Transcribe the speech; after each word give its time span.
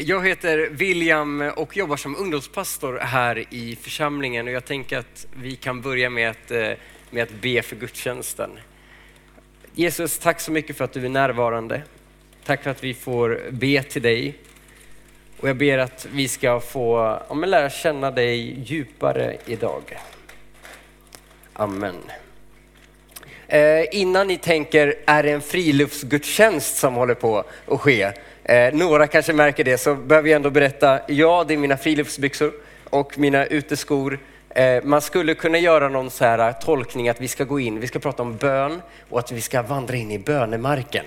Jag 0.00 0.28
heter 0.28 0.68
William 0.70 1.40
och 1.56 1.76
jobbar 1.76 1.96
som 1.96 2.16
ungdomspastor 2.16 2.98
här 2.98 3.44
i 3.50 3.76
församlingen 3.76 4.46
och 4.46 4.52
jag 4.52 4.64
tänker 4.64 4.98
att 4.98 5.26
vi 5.42 5.56
kan 5.56 5.80
börja 5.80 6.10
med 6.10 6.30
att, 6.30 6.50
eh, 6.50 6.70
med 7.10 7.22
att 7.22 7.30
be 7.40 7.62
för 7.62 7.76
gudstjänsten. 7.76 8.50
Jesus, 9.74 10.18
tack 10.18 10.40
så 10.40 10.52
mycket 10.52 10.76
för 10.76 10.84
att 10.84 10.92
du 10.92 11.04
är 11.04 11.08
närvarande. 11.08 11.82
Tack 12.44 12.62
för 12.62 12.70
att 12.70 12.84
vi 12.84 12.94
får 12.94 13.40
be 13.50 13.82
till 13.82 14.02
dig. 14.02 14.38
Och 15.40 15.48
jag 15.48 15.56
ber 15.56 15.78
att 15.78 16.06
vi 16.12 16.28
ska 16.28 16.60
få 16.60 17.20
ja, 17.28 17.34
lära 17.34 17.70
känna 17.70 18.10
dig 18.10 18.60
djupare 18.64 19.36
idag. 19.46 19.82
Amen. 21.52 21.96
Eh, 23.46 23.84
innan 23.92 24.26
ni 24.26 24.36
tänker, 24.36 24.94
är 25.06 25.22
det 25.22 25.30
en 25.30 25.40
friluftsgudstjänst 25.40 26.76
som 26.76 26.94
håller 26.94 27.14
på 27.14 27.44
att 27.66 27.80
ske? 27.80 28.12
Eh, 28.48 28.74
några 28.74 29.06
kanske 29.06 29.32
märker 29.32 29.64
det, 29.64 29.78
så 29.78 29.94
behöver 29.94 30.28
jag 30.28 30.36
ändå 30.36 30.50
berätta, 30.50 31.00
ja 31.06 31.44
det 31.48 31.54
är 31.54 31.58
mina 31.58 31.76
friluftsbyxor 31.76 32.52
och 32.84 33.18
mina 33.18 33.46
uteskor. 33.46 34.18
Eh, 34.50 34.82
man 34.84 35.00
skulle 35.00 35.34
kunna 35.34 35.58
göra 35.58 35.88
någon 35.88 36.10
så 36.10 36.24
här 36.24 36.48
eh, 36.48 36.52
tolkning 36.52 37.08
att 37.08 37.20
vi 37.20 37.28
ska 37.28 37.44
gå 37.44 37.60
in, 37.60 37.80
vi 37.80 37.86
ska 37.86 37.98
prata 37.98 38.22
om 38.22 38.36
bön 38.36 38.82
och 39.08 39.18
att 39.18 39.32
vi 39.32 39.40
ska 39.40 39.62
vandra 39.62 39.96
in 39.96 40.10
i 40.10 40.18
bönemarken. 40.18 41.04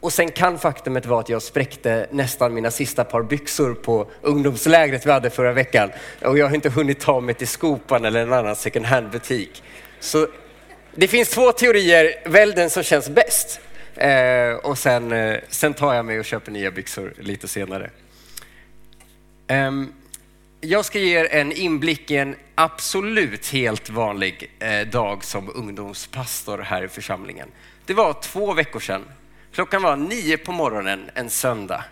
Och 0.00 0.12
sen 0.12 0.30
kan 0.30 0.58
faktumet 0.58 1.06
vara 1.06 1.20
att 1.20 1.28
jag 1.28 1.42
spräckte 1.42 2.06
nästan 2.10 2.54
mina 2.54 2.70
sista 2.70 3.04
par 3.04 3.22
byxor 3.22 3.74
på 3.74 4.06
ungdomslägret 4.22 5.06
vi 5.06 5.10
hade 5.10 5.30
förra 5.30 5.52
veckan. 5.52 5.90
Och 6.24 6.38
jag 6.38 6.48
har 6.48 6.54
inte 6.54 6.70
hunnit 6.70 7.00
ta 7.00 7.20
mig 7.20 7.34
till 7.34 7.48
Skopan 7.48 8.04
eller 8.04 8.22
en 8.22 8.32
annan 8.32 8.56
second 8.56 8.86
hand-butik. 8.86 9.62
Så 10.00 10.26
det 10.94 11.08
finns 11.08 11.28
två 11.28 11.52
teorier, 11.52 12.28
välj 12.28 12.52
den 12.54 12.70
som 12.70 12.82
känns 12.82 13.08
bäst. 13.08 13.60
Eh, 14.00 14.54
och 14.54 14.78
sen, 14.78 15.12
eh, 15.12 15.36
sen 15.48 15.74
tar 15.74 15.94
jag 15.94 16.04
mig 16.04 16.18
och 16.18 16.24
köper 16.24 16.52
nya 16.52 16.70
byxor 16.70 17.14
lite 17.18 17.48
senare. 17.48 17.90
Eh, 19.46 19.70
jag 20.60 20.84
ska 20.84 20.98
ge 20.98 21.18
er 21.18 21.28
en 21.30 21.52
inblick 21.52 22.10
i 22.10 22.16
en 22.16 22.36
absolut 22.54 23.48
helt 23.48 23.90
vanlig 23.90 24.50
eh, 24.58 24.88
dag 24.88 25.24
som 25.24 25.50
ungdomspastor 25.54 26.58
här 26.58 26.84
i 26.84 26.88
församlingen. 26.88 27.48
Det 27.86 27.94
var 27.94 28.12
två 28.12 28.52
veckor 28.52 28.80
sedan. 28.80 29.04
Klockan 29.52 29.82
var 29.82 29.96
nio 29.96 30.36
på 30.36 30.52
morgonen 30.52 31.10
en 31.14 31.30
söndag. 31.30 31.84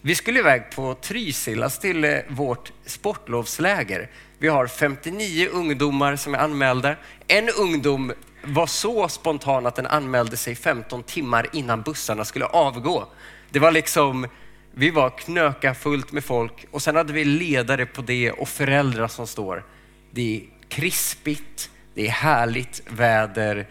Vi 0.00 0.14
skulle 0.14 0.38
iväg 0.38 0.70
på 0.74 0.94
Trysillas 0.94 1.78
till 1.78 2.04
eh, 2.04 2.18
vårt 2.28 2.72
sportlovsläger. 2.86 4.10
Vi 4.38 4.48
har 4.48 4.66
59 4.66 5.48
ungdomar 5.52 6.16
som 6.16 6.34
är 6.34 6.38
anmälda. 6.38 6.96
En 7.26 7.48
ungdom 7.48 8.12
var 8.42 8.66
så 8.66 9.08
spontan 9.08 9.66
att 9.66 9.76
den 9.76 9.86
anmälde 9.86 10.36
sig 10.36 10.54
15 10.54 11.02
timmar 11.02 11.46
innan 11.52 11.82
bussarna 11.82 12.24
skulle 12.24 12.44
avgå. 12.44 13.06
Det 13.50 13.58
var 13.58 13.72
liksom, 13.72 14.26
vi 14.72 14.90
var 14.90 15.10
knöka 15.10 15.74
fullt 15.74 16.12
med 16.12 16.24
folk 16.24 16.66
och 16.70 16.82
sen 16.82 16.96
hade 16.96 17.12
vi 17.12 17.24
ledare 17.24 17.86
på 17.86 18.02
det 18.02 18.32
och 18.32 18.48
föräldrar 18.48 19.08
som 19.08 19.26
står. 19.26 19.64
Det 20.10 20.36
är 20.36 20.42
krispigt, 20.68 21.70
det 21.94 22.06
är 22.06 22.10
härligt 22.10 22.82
väder, 22.90 23.66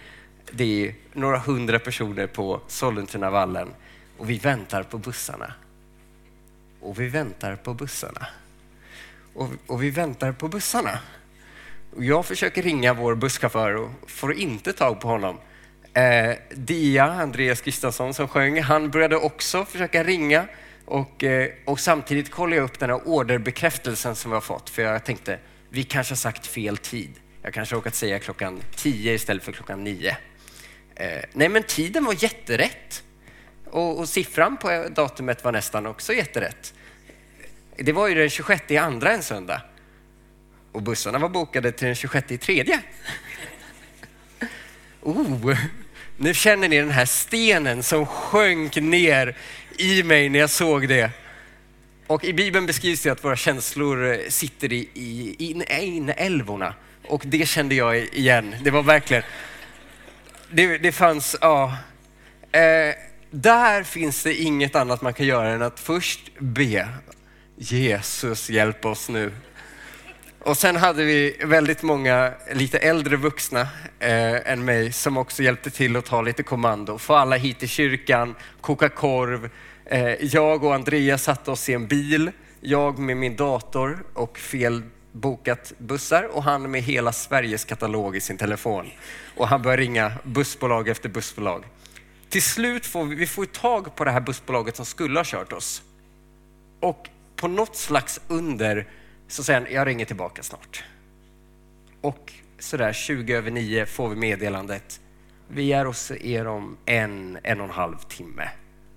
det 0.52 0.88
är 0.88 0.96
några 1.14 1.40
hundra 1.40 1.80
personer 1.80 2.28
på 2.28 2.62
Sollentunavallen 2.68 3.70
och 4.18 4.30
vi 4.30 4.38
väntar 4.38 4.84
på 4.84 4.98
bussarna. 4.98 5.54
Och 6.82 7.00
vi 7.00 7.08
väntar 7.08 7.56
på 7.56 7.74
bussarna. 7.74 8.28
Och, 9.34 9.50
och 9.68 9.84
vi 9.84 9.90
väntar 9.90 10.32
på 10.32 10.48
bussarna. 10.48 11.00
Jag 11.96 12.26
försöker 12.26 12.62
ringa 12.62 12.94
vår 12.94 13.16
busschaufför 13.16 13.76
och 13.76 13.90
får 14.08 14.34
inte 14.34 14.74
tag 14.74 15.02
på 15.02 15.08
honom. 15.08 15.38
Eh, 15.94 16.36
Dia, 16.56 17.04
Andreas 17.04 17.62
Gustafsson 17.62 18.14
som 18.14 18.28
sjöng, 18.28 18.62
han 18.62 18.92
började 18.92 19.16
också 19.16 19.66
försöka 19.66 20.04
ringa 20.04 20.48
och, 20.86 21.24
eh, 21.24 21.50
och 21.66 21.80
samtidigt 21.80 22.32
kollade 22.32 22.56
jag 22.56 22.64
upp 22.64 22.80
den 22.80 22.90
här 22.90 23.08
orderbekräftelsen 23.08 24.16
som 24.16 24.32
vi 24.32 24.36
har 24.36 24.42
fått 24.42 24.70
för 24.70 24.82
jag 24.82 25.04
tänkte 25.06 25.40
vi 25.70 25.84
kanske 25.84 26.12
har 26.12 26.18
sagt 26.18 26.48
fel 26.48 26.78
tid. 26.78 27.14
Jag 27.42 27.54
kanske 27.54 27.76
har 27.76 27.80
råkat 27.80 27.96
säga 27.96 28.20
klockan 28.20 28.62
10 28.76 29.14
istället 29.14 29.44
för 29.44 29.52
klockan 29.52 29.84
9. 29.84 30.18
Eh, 30.96 31.08
nej 31.34 31.50
men 31.50 31.64
tiden 31.64 32.06
var 32.06 32.24
jätterätt 32.24 33.04
och, 33.66 34.00
och 34.00 34.10
siffran 34.10 34.58
på 34.58 34.86
datumet 34.92 35.44
var 35.44 35.52
nästan 35.52 35.86
också 35.86 36.14
jätterätt. 36.14 36.74
Det 37.76 37.92
var 37.92 38.08
ju 38.08 38.16
den 38.16 38.30
26 38.30 38.64
i 38.72 38.78
andra 38.78 39.12
en 39.12 39.24
söndag 39.24 39.62
och 40.78 40.84
bussarna 40.84 41.18
var 41.18 41.30
bokade 41.30 41.72
till 41.72 41.86
den 41.86 41.96
26 41.96 42.32
i 42.32 42.38
tredje. 42.38 42.82
Oh, 45.02 45.58
nu 46.18 46.34
känner 46.34 46.70
ni 46.70 46.78
den 46.78 46.92
här 46.92 47.06
stenen 47.06 47.84
som 47.84 48.06
sjönk 48.06 48.76
ner 48.76 49.38
i 49.78 50.04
mig 50.04 50.30
när 50.30 50.40
jag 50.40 50.50
såg 50.50 50.88
det. 50.88 51.12
Och 52.08 52.24
i 52.24 52.34
Bibeln 52.34 52.66
beskrivs 52.66 53.02
det 53.02 53.10
att 53.10 53.24
våra 53.24 53.36
känslor 53.36 54.12
eh, 54.12 54.18
sitter 54.30 54.74
i, 54.74 54.90
i, 54.94 55.36
i 55.40 55.56
inälvorna. 55.80 56.74
Och 57.08 57.24
det 57.26 57.48
kände 57.50 57.76
jag 57.76 57.98
igen. 57.98 58.56
Det 58.64 58.72
var 58.72 58.84
verkligen, 58.84 59.24
det, 60.52 60.78
det 60.78 60.92
fanns, 60.92 61.36
ja. 61.42 61.78
Eh, 62.52 62.96
där 63.32 63.84
finns 63.84 64.24
det 64.24 64.36
inget 64.36 64.76
annat 64.76 65.02
man 65.02 65.14
kan 65.14 65.26
göra 65.26 65.50
än 65.50 65.62
att 65.62 65.80
först 65.80 66.32
be. 66.40 66.90
Jesus 67.56 68.50
hjälp 68.50 68.86
oss 68.86 69.10
nu. 69.10 69.32
Och 70.48 70.58
sen 70.58 70.76
hade 70.76 71.04
vi 71.04 71.38
väldigt 71.44 71.84
många 71.84 72.34
lite 72.54 72.78
äldre 72.78 73.16
vuxna 73.16 73.62
eh, 74.00 74.52
än 74.52 74.66
mig 74.66 74.92
som 74.92 75.18
också 75.18 75.44
hjälpte 75.44 75.70
till 75.70 75.96
att 75.96 76.06
ta 76.06 76.22
lite 76.22 76.44
kommando. 76.44 76.98
Få 76.98 77.16
alla 77.16 77.36
hit 77.36 77.60
till 77.60 77.70
kyrkan, 77.70 78.36
koka 78.62 78.90
korv. 78.90 79.50
Eh, 79.86 80.26
jag 80.26 80.64
och 80.64 80.76
Andreas 80.76 81.24
satte 81.24 81.52
oss 81.52 81.70
i 81.70 81.74
en 81.74 81.88
bil. 81.88 82.32
Jag 82.62 83.00
med 83.00 83.18
min 83.18 83.36
dator 83.36 84.04
och 84.14 84.38
fel 84.38 84.84
bokat 85.12 85.74
bussar 85.78 86.24
och 86.24 86.44
han 86.44 86.72
med 86.72 86.82
hela 86.82 87.12
Sveriges 87.12 87.66
katalog 87.66 88.16
i 88.16 88.20
sin 88.20 88.38
telefon. 88.38 88.86
Och 89.38 89.48
han 89.48 89.62
började 89.62 89.82
ringa 89.82 90.12
bussbolag 90.24 90.88
efter 90.88 91.10
bussbolag. 91.10 91.64
Till 92.30 92.44
slut 92.44 92.86
får 92.86 93.06
vi, 93.06 93.16
vi 93.16 93.28
får 93.28 93.46
tag 93.46 93.96
på 93.96 94.04
det 94.04 94.12
här 94.12 94.22
bussbolaget 94.22 94.76
som 94.76 94.86
skulle 94.86 95.20
ha 95.20 95.24
kört 95.26 95.54
oss. 95.54 95.82
Och 96.80 97.10
på 97.36 97.48
något 97.48 97.76
slags 97.76 98.22
under 98.28 98.88
så 99.28 99.44
säger 99.44 99.62
han, 99.62 99.74
jag 99.74 99.88
ringer 99.88 100.06
tillbaka 100.06 100.44
snart. 100.44 100.84
Och 102.02 102.34
sådär 102.60 102.94
20 102.94 103.34
över 103.34 103.52
9 103.52 103.86
får 103.86 104.10
vi 104.10 104.16
meddelandet, 104.16 105.00
vi 105.48 105.74
är 105.74 105.86
hos 105.86 106.12
er 106.12 106.48
om 106.48 106.78
en, 106.86 107.38
en 107.44 107.60
och 107.60 107.68
en 107.68 107.74
halv 107.74 107.98
timme. 107.98 108.50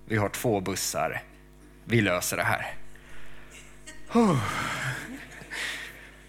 Vi 0.07 0.17
har 0.17 0.29
två 0.29 0.61
bussar. 0.61 1.23
Vi 1.85 2.01
löser 2.01 2.37
det 2.37 2.43
här. 2.43 2.75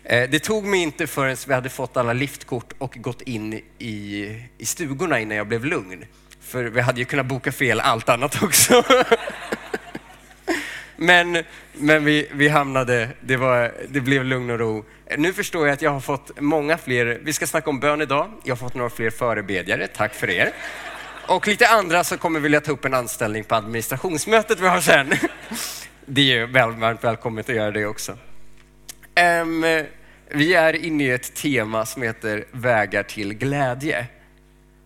Eh, 0.04 0.30
det 0.30 0.40
tog 0.40 0.66
mig 0.66 0.80
inte 0.80 1.08
förrän 1.08 1.38
vi 1.48 1.54
hade 1.54 1.70
fått 1.70 1.98
alla 1.98 2.14
liftkort 2.14 2.74
och 2.78 2.98
gått 2.98 3.22
in 3.22 3.62
i, 3.78 4.26
i 4.58 4.66
stugorna 4.66 5.20
innan 5.20 5.38
jag 5.38 5.48
blev 5.48 5.66
lugn. 5.66 6.06
För 6.40 6.64
vi 6.64 6.82
hade 6.82 7.00
ju 7.00 7.06
kunnat 7.06 7.26
boka 7.26 7.52
fel 7.52 7.80
allt 7.80 8.10
annat 8.10 8.44
också. 8.44 8.84
Men, 11.04 11.44
men 11.74 12.06
vi, 12.06 12.28
vi 12.32 12.48
hamnade, 12.48 13.10
det, 13.22 13.38
var, 13.38 13.72
det 13.90 14.02
blev 14.02 14.26
lugn 14.26 14.50
och 14.50 14.60
ro. 14.60 14.86
Nu 15.18 15.34
förstår 15.34 15.68
jag 15.68 15.74
att 15.74 15.82
jag 15.82 15.92
har 15.92 16.00
fått 16.00 16.40
många 16.40 16.78
fler, 16.78 17.20
vi 17.24 17.34
ska 17.34 17.48
snacka 17.48 17.70
om 17.70 17.80
bön 17.80 18.02
idag. 18.02 18.32
Jag 18.44 18.52
har 18.52 18.58
fått 18.58 18.76
några 18.76 18.90
fler 18.90 19.10
förebedjare, 19.10 19.88
tack 19.88 20.14
för 20.14 20.30
er. 20.30 20.52
Och 21.28 21.48
lite 21.48 21.68
andra 21.68 22.04
som 22.04 22.18
kommer 22.18 22.40
vilja 22.40 22.62
ta 22.62 22.72
upp 22.72 22.86
en 22.86 22.94
anställning 22.94 23.44
på 23.44 23.56
administrationsmötet 23.56 24.60
vi 24.60 24.68
har 24.68 24.80
sen. 24.80 25.14
Det 26.06 26.38
är 26.38 26.46
väl, 26.46 26.72
varmt 26.72 27.04
välkommet 27.04 27.50
att 27.50 27.56
göra 27.56 27.72
det 27.72 27.86
också. 27.86 28.12
Um, 29.42 29.66
vi 30.28 30.54
är 30.54 30.86
inne 30.86 31.04
i 31.04 31.12
ett 31.12 31.36
tema 31.36 31.86
som 31.86 32.02
heter 32.02 32.46
vägar 32.52 33.04
till 33.04 33.34
glädje. 33.34 34.06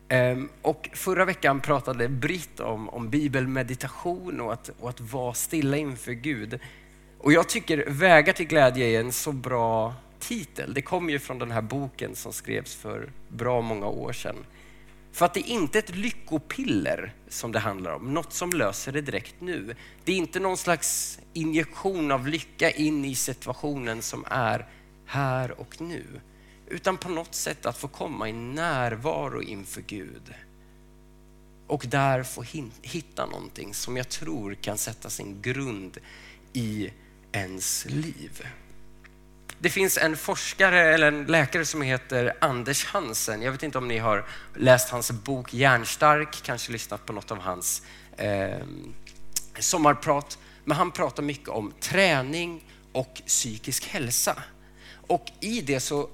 Ehm, 0.09 0.49
och 0.61 0.89
förra 0.93 1.25
veckan 1.25 1.61
pratade 1.61 2.07
Britt 2.07 2.59
om, 2.59 2.89
om 2.89 3.09
bibelmeditation 3.09 4.41
och 4.41 4.53
att, 4.53 4.69
och 4.79 4.89
att 4.89 5.01
vara 5.01 5.33
stilla 5.33 5.77
inför 5.77 6.11
Gud. 6.11 6.59
Och 7.19 7.33
jag 7.33 7.49
tycker 7.49 7.85
Vägar 7.87 8.33
till 8.33 8.47
glädje 8.47 8.85
är 8.85 8.99
en 8.99 9.11
så 9.11 9.31
bra 9.31 9.93
titel. 10.19 10.73
Det 10.73 10.81
kommer 10.81 11.11
ju 11.11 11.19
från 11.19 11.39
den 11.39 11.51
här 11.51 11.61
boken 11.61 12.15
som 12.15 12.33
skrevs 12.33 12.75
för 12.75 13.09
bra 13.27 13.61
många 13.61 13.87
år 13.87 14.13
sedan. 14.13 14.35
För 15.11 15.25
att 15.25 15.33
det 15.33 15.39
är 15.39 15.53
inte 15.53 15.79
ett 15.79 15.95
lyckopiller 15.95 17.13
som 17.29 17.51
det 17.51 17.59
handlar 17.59 17.91
om, 17.91 18.13
något 18.13 18.33
som 18.33 18.49
löser 18.49 18.91
det 18.91 19.01
direkt 19.01 19.35
nu. 19.39 19.75
Det 20.03 20.11
är 20.11 20.15
inte 20.15 20.39
någon 20.39 20.57
slags 20.57 21.19
injektion 21.33 22.11
av 22.11 22.27
lycka 22.27 22.71
in 22.71 23.05
i 23.05 23.15
situationen 23.15 24.01
som 24.01 24.25
är 24.27 24.65
här 25.05 25.59
och 25.59 25.81
nu 25.81 26.03
utan 26.67 26.97
på 26.97 27.09
något 27.09 27.35
sätt 27.35 27.65
att 27.65 27.77
få 27.77 27.87
komma 27.87 28.29
i 28.29 28.33
närvaro 28.33 29.41
inför 29.41 29.81
Gud. 29.81 30.33
Och 31.67 31.85
där 31.87 32.23
få 32.23 32.43
hitta 32.81 33.25
någonting 33.25 33.73
som 33.73 33.97
jag 33.97 34.09
tror 34.09 34.53
kan 34.53 34.77
sätta 34.77 35.09
sin 35.09 35.41
grund 35.41 35.97
i 36.53 36.89
ens 37.31 37.85
liv. 37.85 38.47
Det 39.59 39.69
finns 39.69 39.97
en 39.97 40.17
forskare 40.17 40.93
eller 40.93 41.07
en 41.07 41.25
läkare 41.25 41.65
som 41.65 41.81
heter 41.81 42.33
Anders 42.41 42.85
Hansen. 42.85 43.41
Jag 43.41 43.51
vet 43.51 43.63
inte 43.63 43.77
om 43.77 43.87
ni 43.87 43.97
har 43.97 44.25
läst 44.55 44.89
hans 44.89 45.11
bok 45.11 45.53
Järnstark, 45.53 46.41
kanske 46.43 46.71
lyssnat 46.71 47.05
på 47.05 47.13
något 47.13 47.31
av 47.31 47.39
hans 47.39 47.81
eh, 48.17 48.65
sommarprat. 49.59 50.37
Men 50.63 50.77
han 50.77 50.91
pratar 50.91 51.23
mycket 51.23 51.49
om 51.49 51.73
träning 51.79 52.63
och 52.91 53.21
psykisk 53.27 53.87
hälsa. 53.87 54.43
Och 55.07 55.31
i 55.39 55.61
det 55.61 55.79
så 55.79 56.09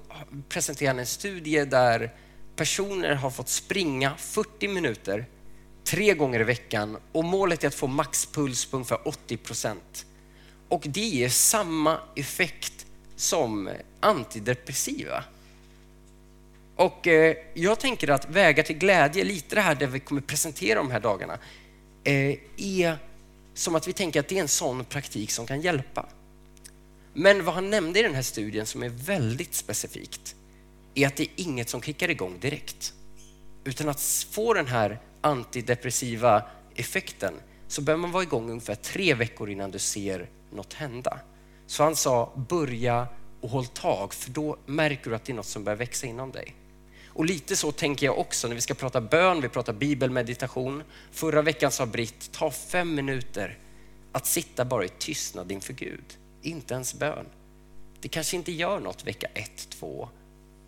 presenterar 0.48 0.88
han 0.88 0.98
en 0.98 1.06
studie 1.06 1.64
där 1.64 2.10
personer 2.56 3.14
har 3.14 3.30
fått 3.30 3.48
springa 3.48 4.16
40 4.16 4.68
minuter 4.68 5.26
tre 5.84 6.14
gånger 6.14 6.40
i 6.40 6.44
veckan 6.44 6.96
och 7.12 7.24
målet 7.24 7.64
är 7.64 7.68
att 7.68 7.74
få 7.74 7.86
maxpuls 7.86 8.64
på 8.64 8.76
ungefär 8.76 9.08
80 9.08 9.36
procent. 9.36 10.06
Och 10.68 10.82
det 10.84 11.00
ger 11.00 11.28
samma 11.28 11.98
effekt 12.16 12.86
som 13.16 13.70
antidepressiva. 14.00 15.24
Och 16.76 17.06
eh, 17.06 17.36
jag 17.54 17.80
tänker 17.80 18.10
att 18.10 18.30
vägar 18.30 18.62
till 18.62 18.78
glädje, 18.78 19.24
lite 19.24 19.54
det 19.54 19.60
här 19.60 19.74
där 19.74 19.86
vi 19.86 20.00
kommer 20.00 20.20
presentera 20.20 20.78
de 20.78 20.90
här 20.90 21.00
dagarna, 21.00 21.38
eh, 22.04 22.38
är 22.56 22.96
som 23.54 23.74
att 23.74 23.88
vi 23.88 23.92
tänker 23.92 24.20
att 24.20 24.28
det 24.28 24.38
är 24.38 24.42
en 24.42 24.48
sån 24.48 24.84
praktik 24.84 25.30
som 25.30 25.46
kan 25.46 25.60
hjälpa. 25.60 26.08
Men 27.14 27.44
vad 27.44 27.54
han 27.54 27.70
nämnde 27.70 28.00
i 28.00 28.02
den 28.02 28.14
här 28.14 28.22
studien 28.22 28.66
som 28.66 28.82
är 28.82 28.88
väldigt 28.88 29.54
specifikt 29.54 30.36
är 30.94 31.06
att 31.06 31.16
det 31.16 31.22
är 31.22 31.30
inget 31.36 31.68
som 31.68 31.82
kickar 31.82 32.10
igång 32.10 32.38
direkt. 32.40 32.92
Utan 33.64 33.88
att 33.88 34.00
få 34.30 34.54
den 34.54 34.66
här 34.66 35.00
antidepressiva 35.20 36.42
effekten 36.74 37.34
så 37.68 37.82
behöver 37.82 38.02
man 38.02 38.10
vara 38.12 38.22
igång 38.22 38.50
ungefär 38.50 38.74
tre 38.74 39.14
veckor 39.14 39.50
innan 39.50 39.70
du 39.70 39.78
ser 39.78 40.28
något 40.52 40.72
hända. 40.72 41.18
Så 41.66 41.82
han 41.82 41.96
sa 41.96 42.32
börja 42.48 43.06
och 43.40 43.50
håll 43.50 43.66
tag 43.66 44.14
för 44.14 44.30
då 44.30 44.56
märker 44.66 45.10
du 45.10 45.16
att 45.16 45.24
det 45.24 45.32
är 45.32 45.34
något 45.34 45.46
som 45.46 45.64
börjar 45.64 45.76
växa 45.76 46.06
inom 46.06 46.32
dig. 46.32 46.54
Och 47.06 47.24
lite 47.24 47.56
så 47.56 47.72
tänker 47.72 48.06
jag 48.06 48.18
också 48.18 48.48
när 48.48 48.54
vi 48.54 48.60
ska 48.60 48.74
prata 48.74 49.00
bön, 49.00 49.40
vi 49.40 49.48
pratar 49.48 49.72
bibelmeditation. 49.72 50.82
Förra 51.10 51.42
veckan 51.42 51.70
sa 51.70 51.86
Britt, 51.86 52.32
ta 52.32 52.50
fem 52.50 52.94
minuter 52.94 53.58
att 54.12 54.26
sitta 54.26 54.64
bara 54.64 54.84
i 54.84 54.88
tystnad 54.88 55.52
inför 55.52 55.72
Gud. 55.72 56.04
Inte 56.42 56.74
ens 56.74 56.94
bön. 56.94 57.26
Det 58.00 58.08
kanske 58.08 58.36
inte 58.36 58.52
gör 58.52 58.80
något 58.80 59.06
vecka 59.06 59.26
ett, 59.34 59.68
två, 59.70 60.08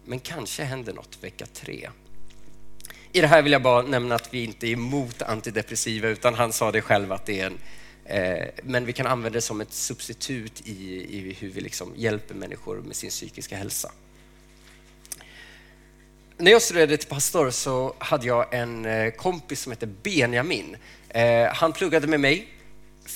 men 0.04 0.20
kanske 0.20 0.62
händer 0.62 0.92
något 0.92 1.18
vecka 1.20 1.46
tre. 1.46 1.90
I 3.12 3.20
det 3.20 3.26
här 3.26 3.42
vill 3.42 3.52
jag 3.52 3.62
bara 3.62 3.82
nämna 3.82 4.14
att 4.14 4.34
vi 4.34 4.44
inte 4.44 4.66
är 4.66 4.72
emot 4.72 5.22
antidepressiva 5.22 6.08
utan 6.08 6.34
han 6.34 6.52
sa 6.52 6.72
det 6.72 6.82
själv 6.82 7.12
att 7.12 7.26
det 7.26 7.40
är 7.40 7.46
en 7.46 7.58
eh, 8.04 8.48
men 8.62 8.84
vi 8.84 8.92
kan 8.92 9.06
använda 9.06 9.36
det 9.36 9.40
som 9.40 9.60
ett 9.60 9.72
substitut 9.72 10.62
i, 10.64 11.06
i 11.18 11.36
hur 11.40 11.50
vi 11.50 11.60
liksom 11.60 11.92
hjälper 11.96 12.34
människor 12.34 12.76
med 12.76 12.96
sin 12.96 13.10
psykiska 13.10 13.56
hälsa. 13.56 13.92
När 16.36 16.50
jag 16.50 16.62
studerade 16.62 16.96
till 16.96 17.08
pastor 17.08 17.50
så 17.50 17.94
hade 17.98 18.26
jag 18.26 18.54
en 18.54 18.84
eh, 18.84 19.10
kompis 19.10 19.60
som 19.60 19.72
hette 19.72 19.86
Benjamin. 19.86 20.76
Eh, 21.08 21.46
han 21.52 21.72
pluggade 21.72 22.06
med 22.06 22.20
mig. 22.20 22.48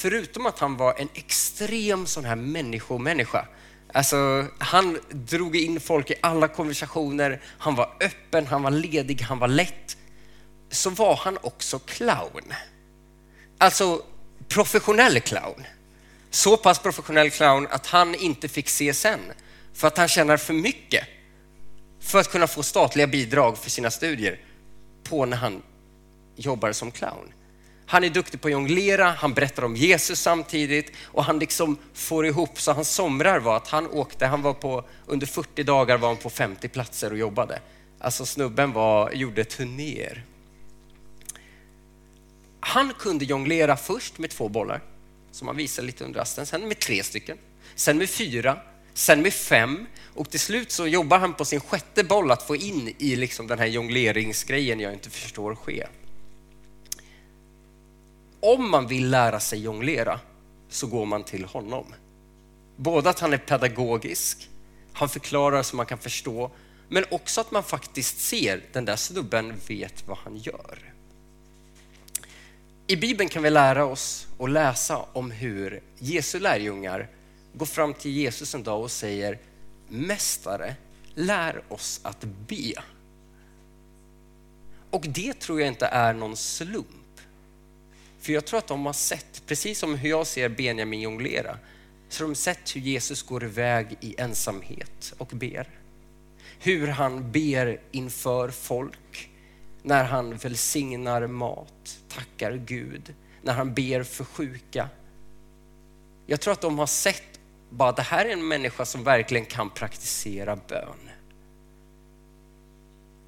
Förutom 0.01 0.47
att 0.47 0.59
han 0.59 0.77
var 0.77 0.95
en 0.99 1.09
extrem 1.15 2.07
sån 2.07 2.25
här 2.25 2.37
människomänniska. 2.37 3.47
Alltså, 3.93 4.47
han 4.59 4.99
drog 5.11 5.57
in 5.57 5.81
folk 5.81 6.11
i 6.11 6.15
alla 6.21 6.49
konversationer. 6.49 7.41
Han 7.59 7.75
var 7.75 7.97
öppen, 8.01 8.47
han 8.47 8.63
var 8.63 8.71
ledig, 8.71 9.21
han 9.21 9.39
var 9.39 9.49
lätt. 9.49 9.97
Så 10.71 10.91
var 10.91 11.17
han 11.17 11.39
också 11.43 11.79
clown. 11.79 12.53
Alltså 13.59 14.03
professionell 14.49 15.21
clown. 15.21 15.65
Så 16.31 16.57
pass 16.57 16.79
professionell 16.79 17.31
clown 17.31 17.67
att 17.71 17.87
han 17.87 18.15
inte 18.15 18.49
fick 18.49 18.67
CSN 18.67 19.33
för 19.75 19.89
att 19.89 19.99
han 19.99 20.09
tjänar 20.09 20.37
för 20.37 20.55
mycket 20.55 21.05
för 22.01 22.19
att 22.19 22.31
kunna 22.31 22.47
få 22.47 22.63
statliga 22.63 23.07
bidrag 23.07 23.59
för 23.59 23.71
sina 23.71 23.91
studier 23.91 24.41
på 25.05 25.27
när 25.27 25.37
han 25.37 25.63
jobbar 26.37 26.73
som 26.73 26.91
clown. 26.91 27.33
Han 27.91 28.05
är 28.05 28.11
duktig 28.11 28.41
på 28.41 28.49
att 28.49 28.53
jonglera, 28.53 29.11
han 29.11 29.35
berättar 29.35 29.65
om 29.65 29.77
Jesus 29.77 30.21
samtidigt 30.21 30.93
och 31.05 31.25
han 31.25 31.39
liksom 31.39 31.77
får 31.95 32.27
ihop 32.27 32.61
så 32.61 32.73
hans 32.73 32.91
somrar 32.91 33.39
var 33.39 33.57
att 33.57 33.69
han 33.69 33.87
åkte, 33.87 34.27
han 34.27 34.43
var 34.43 34.55
på, 34.55 34.85
under 35.07 35.27
40 35.27 35.63
dagar 35.63 35.99
var 35.99 36.09
han 36.09 36.17
på 36.17 36.31
50 36.31 36.69
platser 36.69 37.13
och 37.13 37.19
jobbade. 37.19 37.61
Alltså 37.99 38.27
snubben 38.27 38.73
var, 38.73 39.13
gjorde 39.13 39.45
turnéer. 39.45 40.25
Han 42.61 42.93
kunde 42.99 43.25
jonglera 43.25 43.77
först 43.77 44.19
med 44.19 44.31
två 44.31 44.49
bollar, 44.49 44.81
som 45.31 45.49
han 45.49 45.57
visade 45.57 45.87
lite 45.87 46.05
under 46.05 46.21
rasten, 46.21 46.47
sen 46.47 46.69
med 46.69 46.79
tre 46.79 47.03
stycken, 47.03 47.39
sen 47.75 47.99
med 47.99 48.11
fyra, 48.11 48.59
sen 48.95 49.23
med 49.23 49.33
fem 49.33 49.87
och 50.15 50.31
till 50.31 50.41
slut 50.41 50.71
så 50.71 50.87
jobbar 50.87 51.19
han 51.19 51.35
på 51.35 51.45
sin 51.45 51.61
sjätte 51.61 52.05
boll 52.05 52.31
att 52.31 52.43
få 52.43 52.57
in 52.57 52.95
i 52.99 53.17
liksom 53.17 53.47
den 53.47 53.59
här 53.59 53.67
jongleringsgrejen 53.67 54.81
jag 54.81 54.93
inte 54.93 55.11
förstår 55.11 55.55
ske. 55.55 55.87
Om 58.41 58.71
man 58.71 58.87
vill 58.87 59.11
lära 59.11 59.41
sig 59.41 59.61
jonglera 59.61 60.21
så 60.69 60.87
går 60.87 61.07
man 61.07 61.25
till 61.25 61.45
honom. 61.45 61.95
Både 62.77 63.11
att 63.11 63.21
han 63.21 63.33
är 63.33 63.39
pedagogisk, 63.39 64.49
han 64.93 65.09
förklarar 65.09 65.63
så 65.63 65.77
man 65.77 65.87
kan 65.87 65.99
förstå, 65.99 66.51
men 66.89 67.05
också 67.11 67.41
att 67.41 67.51
man 67.51 67.63
faktiskt 67.63 68.21
ser 68.21 68.63
den 68.73 68.85
där 68.85 68.97
snubben 68.97 69.55
vet 69.69 70.09
vad 70.09 70.19
han 70.19 70.37
gör. 70.37 70.95
I 72.87 72.97
Bibeln 72.97 73.29
kan 73.29 73.43
vi 73.43 73.51
lära 73.51 73.85
oss 73.85 74.27
och 74.39 74.49
läsa 74.49 75.05
om 75.13 75.31
hur 75.31 75.83
Jesu 75.99 76.41
lärjungar 76.41 77.09
går 77.53 77.67
fram 77.67 77.95
till 77.95 78.11
Jesus 78.11 78.55
en 78.55 78.63
dag 78.63 78.83
och 78.83 78.91
säger 78.91 79.39
Mästare, 79.89 80.75
lär 81.15 81.63
oss 81.69 82.01
att 82.03 82.25
be. 82.49 82.73
Och 84.91 85.07
det 85.09 85.41
tror 85.41 85.61
jag 85.61 85.69
inte 85.69 85.87
är 85.87 86.15
någon 86.15 86.37
slump. 86.37 86.98
För 88.21 88.33
jag 88.33 88.45
tror 88.45 88.59
att 88.59 88.67
de 88.67 88.87
har 88.87 88.93
sett, 88.93 89.43
precis 89.47 89.79
som 89.79 89.95
hur 89.95 90.11
jag 90.11 90.27
ser 90.27 90.49
Benjamin 90.49 91.01
jonglera, 91.01 91.59
så 92.09 92.25
har 92.25 92.29
de 92.29 92.35
sett 92.35 92.77
hur 92.77 92.81
Jesus 92.81 93.23
går 93.23 93.45
iväg 93.45 93.97
i 94.01 94.21
ensamhet 94.21 95.15
och 95.19 95.29
ber. 95.29 95.69
Hur 96.59 96.89
han 96.89 97.33
ber 97.33 97.81
inför 97.91 98.49
folk, 98.51 99.31
när 99.83 100.05
han 100.05 100.37
välsignar 100.37 101.27
mat, 101.27 101.99
tackar 102.09 102.53
Gud, 102.53 103.15
när 103.43 103.53
han 103.53 103.75
ber 103.75 104.03
för 104.03 104.25
sjuka. 104.25 104.89
Jag 106.27 106.41
tror 106.41 106.53
att 106.53 106.61
de 106.61 106.79
har 106.79 106.87
sett 106.87 107.41
bara 107.71 107.93
det 107.93 108.03
här 108.03 108.25
är 108.25 108.33
en 108.33 108.49
människa 108.49 108.85
som 108.85 109.05
verkligen 109.05 109.47
kan 109.47 109.71
praktisera 109.71 110.57
bön. 110.57 111.11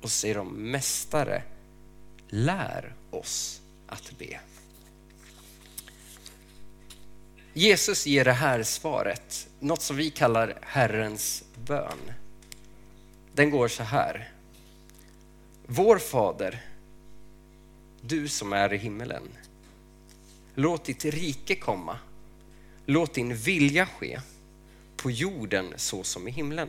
Och 0.00 0.10
så 0.10 0.16
säger 0.16 0.34
de, 0.34 0.70
Mästare, 0.70 1.42
lär 2.28 2.94
oss 3.10 3.60
att 3.86 4.12
be. 4.18 4.40
Jesus 7.52 8.06
ger 8.06 8.24
det 8.24 8.32
här 8.32 8.62
svaret, 8.62 9.48
något 9.60 9.82
som 9.82 9.96
vi 9.96 10.10
kallar 10.10 10.58
Herrens 10.62 11.44
bön. 11.66 12.12
Den 13.32 13.50
går 13.50 13.68
så 13.68 13.82
här. 13.82 14.32
Vår 15.66 15.98
Fader, 15.98 16.64
du 18.00 18.28
som 18.28 18.52
är 18.52 18.72
i 18.72 18.76
himmelen. 18.76 19.22
Låt 20.54 20.84
ditt 20.84 21.04
rike 21.04 21.54
komma. 21.54 21.98
Låt 22.86 23.14
din 23.14 23.36
vilja 23.36 23.86
ske 23.86 24.20
på 24.96 25.10
jorden 25.10 25.74
så 25.76 26.02
som 26.02 26.28
i 26.28 26.30
himlen. 26.30 26.68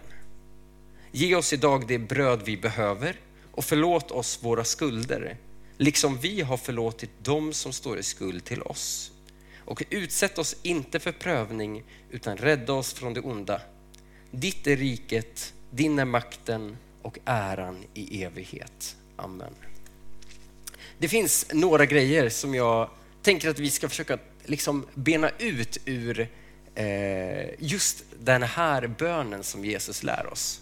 Ge 1.12 1.36
oss 1.36 1.54
idag 1.54 1.88
det 1.88 2.00
bröd 2.00 2.42
vi 2.46 2.58
behöver 2.58 3.16
och 3.52 3.66
förlåt 3.66 4.12
oss 4.12 4.40
våra 4.44 4.64
skulder, 4.64 5.38
liksom 5.78 6.18
vi 6.18 6.42
har 6.42 6.58
förlåtit 6.58 7.24
dem 7.24 7.54
som 7.54 7.74
står 7.74 8.00
i 8.00 8.04
skuld 8.04 8.44
till 8.44 8.62
oss. 8.62 9.12
Och 9.66 9.84
utsätt 9.90 10.38
oss 10.38 10.56
inte 10.64 11.00
för 11.00 11.12
prövning, 11.12 11.84
utan 12.12 12.38
rädda 12.38 12.74
oss 12.74 12.94
från 12.94 13.14
det 13.14 13.22
onda. 13.22 13.62
Ditt 14.32 14.68
är 14.68 14.78
riket, 14.78 15.54
din 15.72 16.00
är 16.00 16.06
makten 16.06 16.78
och 17.02 17.20
äran 17.26 17.84
i 17.94 18.24
evighet. 18.24 18.96
Amen. 19.16 19.54
Det 20.98 21.08
finns 21.08 21.46
några 21.54 21.86
grejer 21.86 22.30
som 22.30 22.56
jag 22.56 22.90
tänker 23.22 23.50
att 23.50 23.60
vi 23.60 23.70
ska 23.70 23.90
försöka 23.90 24.18
liksom 24.46 24.86
bena 24.94 25.30
ut 25.40 25.78
ur 25.86 26.30
eh, 26.76 27.50
just 27.60 28.04
den 28.20 28.44
här 28.44 28.88
bönen 28.88 29.44
som 29.44 29.66
Jesus 29.66 30.04
lär 30.04 30.28
oss. 30.34 30.62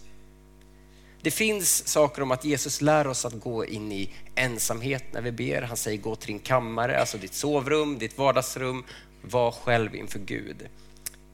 Det 1.22 1.30
finns 1.30 1.88
saker 1.88 2.22
om 2.22 2.30
att 2.30 2.44
Jesus 2.44 2.80
lär 2.80 3.06
oss 3.06 3.24
att 3.24 3.40
gå 3.40 3.66
in 3.66 3.92
i 3.92 4.10
ensamhet 4.34 5.04
när 5.12 5.20
vi 5.20 5.32
ber. 5.32 5.62
Han 5.62 5.76
säger 5.76 5.98
gå 5.98 6.16
till 6.16 6.26
din 6.26 6.38
kammare, 6.38 7.00
alltså 7.00 7.18
ditt 7.18 7.34
sovrum, 7.34 7.98
ditt 7.98 8.18
vardagsrum. 8.18 8.84
Var 9.22 9.52
själv 9.52 9.94
inför 9.94 10.18
Gud. 10.18 10.68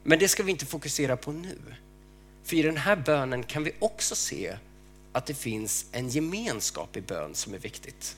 Men 0.03 0.19
det 0.19 0.27
ska 0.27 0.43
vi 0.43 0.51
inte 0.51 0.65
fokusera 0.65 1.17
på 1.17 1.31
nu. 1.31 1.57
För 2.43 2.55
i 2.55 2.61
den 2.61 2.77
här 2.77 2.95
bönen 2.95 3.43
kan 3.43 3.63
vi 3.63 3.71
också 3.79 4.15
se 4.15 4.57
att 5.11 5.25
det 5.25 5.33
finns 5.33 5.85
en 5.91 6.09
gemenskap 6.09 6.97
i 6.97 7.01
bön 7.01 7.35
som 7.35 7.53
är 7.53 7.57
viktigt. 7.57 8.17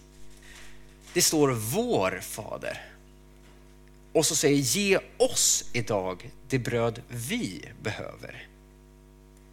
Det 1.13 1.21
står 1.21 1.49
vår 1.49 2.19
Fader. 2.21 2.85
Och 4.13 4.25
så 4.25 4.35
säger 4.35 4.57
ge 4.57 4.99
oss 5.17 5.69
idag 5.73 6.31
det 6.49 6.59
bröd 6.59 7.01
vi 7.07 7.65
behöver. 7.81 8.49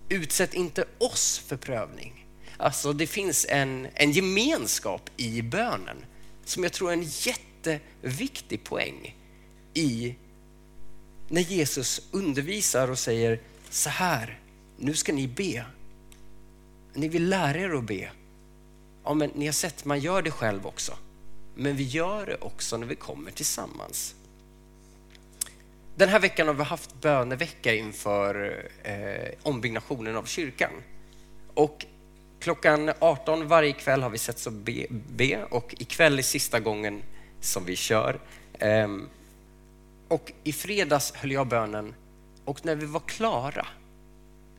Utsätt 0.09 0.55
inte 0.55 0.85
oss 0.99 1.39
för 1.39 1.57
prövning. 1.57 2.27
Alltså 2.57 2.93
det 2.93 3.07
finns 3.07 3.47
en, 3.49 3.89
en 3.95 4.13
gemenskap 4.13 5.11
i 5.17 5.43
bönen 5.43 6.05
som 6.45 6.63
jag 6.63 6.73
tror 6.73 6.89
är 6.89 6.93
en 6.93 7.03
jätteviktig 7.03 8.65
poäng 8.65 9.17
i 9.75 10.15
när 11.29 11.41
Jesus 11.41 12.01
undervisar 12.11 12.91
och 12.91 12.99
säger 12.99 13.41
så 13.71 13.91
här, 13.91 14.41
nu 14.77 14.95
ska 14.95 15.13
ni 15.13 15.29
be. 15.29 15.65
Ni 16.95 17.09
vill 17.09 17.29
lära 17.29 17.59
er 17.59 17.75
att 17.75 17.85
be. 17.85 18.11
Ja, 19.05 19.15
men 19.15 19.31
ni 19.35 19.47
har 19.47 19.53
sett, 19.53 19.85
man 19.85 20.01
gör 20.01 20.23
det 20.23 20.31
själv 20.31 20.67
också. 20.67 20.99
Men 21.55 21.77
vi 21.77 21.85
gör 21.85 22.27
det 22.27 22.37
också 22.37 22.77
när 22.77 22.87
vi 22.87 22.97
kommer 22.97 23.31
tillsammans. 23.31 24.15
Den 25.99 26.09
här 26.09 26.21
veckan 26.21 26.47
har 26.47 26.55
vi 26.55 26.63
haft 26.63 27.01
bönevecka 27.01 27.75
inför 27.75 28.63
eh, 28.83 29.33
ombyggnationen 29.43 30.17
av 30.17 30.25
kyrkan. 30.25 30.71
Och 31.55 31.87
klockan 32.41 32.93
18 32.99 33.49
varje 33.49 33.73
kväll 33.73 34.03
har 34.03 34.11
vi 34.11 34.19
sett 34.19 34.39
så 34.39 34.51
be, 34.51 34.87
be 34.91 35.45
och 35.45 35.75
ikväll 35.79 36.19
är 36.19 36.23
sista 36.23 36.61
gången 36.61 37.03
som 37.41 37.65
vi 37.65 37.77
kör. 37.77 38.21
Eh, 38.53 38.89
och 40.09 40.33
i 40.45 40.53
fredags 40.53 41.13
höll 41.15 41.33
jag 41.33 41.49
bönen 41.49 41.95
och 42.45 42.65
när 42.65 42.75
vi 42.75 42.87
var 42.87 43.01
klara, 43.01 43.67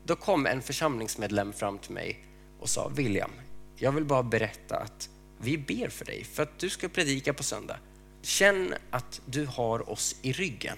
då 0.03 0.15
kom 0.15 0.45
en 0.45 0.61
församlingsmedlem 0.61 1.53
fram 1.53 1.77
till 1.77 1.93
mig 1.93 2.25
och 2.59 2.69
sa 2.69 2.91
William, 2.95 3.31
jag 3.75 3.91
vill 3.91 4.05
bara 4.05 4.23
berätta 4.23 4.77
att 4.77 5.09
vi 5.39 5.57
ber 5.57 5.89
för 5.89 6.05
dig 6.05 6.23
för 6.23 6.43
att 6.43 6.59
du 6.59 6.69
ska 6.69 6.89
predika 6.89 7.33
på 7.33 7.43
söndag. 7.43 7.77
Känn 8.21 8.73
att 8.89 9.21
du 9.25 9.45
har 9.45 9.89
oss 9.89 10.15
i 10.21 10.31
ryggen. 10.31 10.77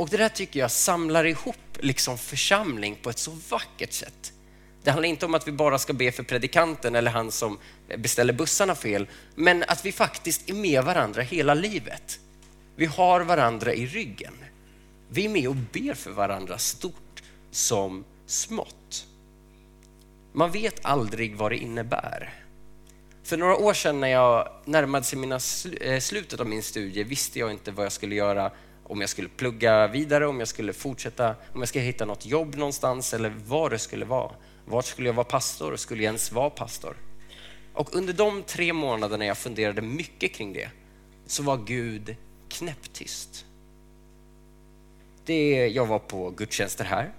Och 0.00 0.08
det 0.08 0.16
där 0.16 0.28
tycker 0.28 0.60
jag 0.60 0.70
samlar 0.70 1.24
ihop 1.24 1.56
liksom 1.78 2.18
församling 2.18 2.98
på 3.02 3.10
ett 3.10 3.18
så 3.18 3.30
vackert 3.50 3.92
sätt. 3.92 4.32
Det 4.82 4.90
handlar 4.90 5.08
inte 5.08 5.26
om 5.26 5.34
att 5.34 5.48
vi 5.48 5.52
bara 5.52 5.78
ska 5.78 5.92
be 5.92 6.12
för 6.12 6.22
predikanten 6.22 6.94
eller 6.94 7.10
han 7.10 7.32
som 7.32 7.58
beställer 7.98 8.32
bussarna 8.32 8.74
fel, 8.74 9.06
men 9.34 9.64
att 9.68 9.84
vi 9.84 9.92
faktiskt 9.92 10.50
är 10.50 10.54
med 10.54 10.84
varandra 10.84 11.22
hela 11.22 11.54
livet. 11.54 12.20
Vi 12.76 12.86
har 12.86 13.20
varandra 13.20 13.74
i 13.74 13.86
ryggen. 13.86 14.34
Vi 15.08 15.24
är 15.24 15.28
med 15.28 15.48
och 15.48 15.56
ber 15.56 15.94
för 15.94 16.10
varandra 16.10 16.58
stort 16.58 17.22
som 17.50 18.04
smått. 18.26 19.06
Man 20.32 20.50
vet 20.50 20.84
aldrig 20.84 21.36
vad 21.36 21.52
det 21.52 21.58
innebär. 21.58 22.44
För 23.22 23.36
några 23.36 23.56
år 23.56 23.74
sedan 23.74 24.00
när 24.00 24.08
jag 24.08 24.48
närmade 24.64 25.04
sig 25.04 25.18
mina 25.18 25.40
sl 25.40 25.74
eh, 25.80 26.00
slutet 26.00 26.40
av 26.40 26.46
min 26.46 26.62
studie 26.62 27.02
visste 27.02 27.38
jag 27.38 27.50
inte 27.50 27.70
vad 27.70 27.84
jag 27.84 27.92
skulle 27.92 28.14
göra 28.14 28.52
om 28.90 29.00
jag 29.00 29.10
skulle 29.10 29.28
plugga 29.28 29.86
vidare, 29.86 30.26
om 30.26 30.38
jag 30.38 30.48
skulle 30.48 30.72
fortsätta, 30.72 31.28
om 31.52 31.60
jag 31.60 31.68
skulle 31.68 31.84
hitta 31.84 32.04
något 32.04 32.26
jobb 32.26 32.54
någonstans 32.54 33.14
eller 33.14 33.32
vad 33.46 33.70
det 33.70 33.78
skulle 33.78 34.04
vara. 34.04 34.32
Vart 34.64 34.84
skulle 34.84 35.08
jag 35.08 35.14
vara 35.14 35.24
pastor? 35.24 35.76
Skulle 35.76 36.02
jag 36.02 36.08
ens 36.08 36.32
vara 36.32 36.50
pastor? 36.50 36.96
Och 37.74 37.96
under 37.96 38.12
de 38.12 38.42
tre 38.42 38.72
månaderna 38.72 39.24
jag 39.24 39.38
funderade 39.38 39.82
mycket 39.82 40.32
kring 40.32 40.52
det 40.52 40.70
så 41.26 41.42
var 41.42 41.56
Gud 41.56 42.16
knäpptyst. 42.48 43.44
Det, 45.24 45.68
jag 45.68 45.86
var 45.86 45.98
på 45.98 46.30
gudstjänster 46.30 46.84
här 46.84 47.12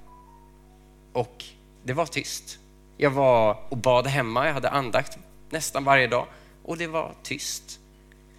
och 1.13 1.46
det 1.84 1.94
var 1.94 2.06
tyst. 2.06 2.60
Jag 2.98 3.12
var 3.12 3.58
och 3.70 3.78
bad 3.78 4.08
hemma, 4.08 4.48
jag 4.48 4.54
hade 4.54 4.70
andakt 4.70 5.18
nästan 5.50 5.84
varje 5.84 6.08
dag 6.08 6.28
och 6.63 6.78
det 6.78 6.88
var 6.88 7.16
tyst. 7.24 7.80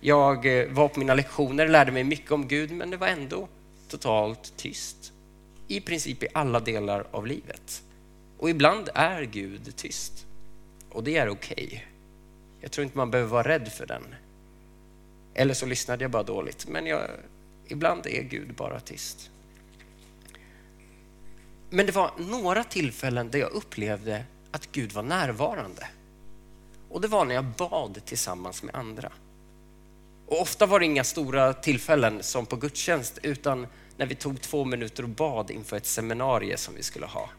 Jag 0.05 0.61
eh, 0.61 0.69
var 0.69 0.89
på 0.89 0.99
mina 0.99 1.15
lektioner, 1.15 1.65
och 1.65 1.71
lärde 1.71 1.93
mig 1.93 2.05
mycket 2.05 2.31
om 2.31 2.49
Gud, 2.49 2.71
men 2.71 2.91
det 2.91 2.97
var 2.97 3.07
ändå 3.07 3.49
totalt 3.89 4.57
tyst. 4.57 5.13
I 5.69 5.81
princip 5.81 6.23
i 6.23 6.27
alla 6.35 6.61
delar 6.61 7.07
av 7.11 7.27
livet. 7.27 7.83
Och 8.39 8.51
ibland 8.51 8.89
är 8.95 9.23
Gud 9.23 9.77
tyst. 9.77 10.27
Och 10.91 11.05
det 11.05 11.17
är 11.17 11.29
okej. 11.29 11.67
Okay. 11.67 11.81
Jag 12.61 12.71
tror 12.71 12.85
inte 12.85 12.97
man 12.97 13.11
behöver 13.11 13.31
vara 13.31 13.49
rädd 13.49 13.73
för 13.73 13.87
den. 13.87 14.03
Eller 15.35 15.55
så 15.55 15.67
lyssnade 15.67 16.05
jag 16.05 16.11
bara 16.11 16.23
dåligt. 16.23 16.69
Men 16.69 16.87
jag, 16.87 17.11
ibland 17.67 18.07
är 18.07 18.23
Gud 18.23 18.55
bara 18.55 18.81
tyst. 18.81 19.31
Men 21.71 21.87
det 21.87 21.93
var 21.93 22.11
några 22.19 22.65
tillfällen 22.65 23.31
där 23.31 23.39
jag 23.39 23.53
upplevde 23.53 24.25
att 24.51 24.73
Gud 24.73 24.93
var 24.93 25.03
närvarande. 25.03 25.87
Och 26.89 27.01
det 27.01 27.09
var 27.09 27.25
när 27.25 27.35
jag 27.35 27.45
bad 27.45 28.01
tillsammans 28.05 28.63
med 28.63 28.75
andra. 28.75 29.13
Och 30.33 30.41
ofta 30.41 30.67
var 30.67 30.81
det 30.81 30.87
inga 30.87 31.05
stora 31.05 31.53
tillfällen 31.53 32.23
som 32.23 32.47
på 32.47 32.57
gudstjänst, 32.57 33.19
utan 33.23 33.67
när 33.97 34.07
vi 34.07 34.15
tog 34.15 34.41
två 34.41 34.65
minuter 34.65 35.03
och 35.03 35.09
bad 35.09 35.51
inför 35.51 35.77
ett 35.77 35.87
seminarium 35.87 36.59
som 36.59 36.75
vi 36.75 36.83
skulle 36.83 37.07
ha. 37.07 37.31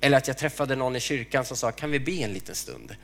Eller 0.00 0.16
att 0.16 0.28
jag 0.28 0.38
träffade 0.38 0.76
någon 0.76 0.96
i 0.96 1.00
kyrkan 1.00 1.44
som 1.44 1.56
sa, 1.56 1.72
kan 1.72 1.90
vi 1.90 2.00
be 2.00 2.12
en 2.12 2.32
liten 2.32 2.54
stund? 2.54 2.96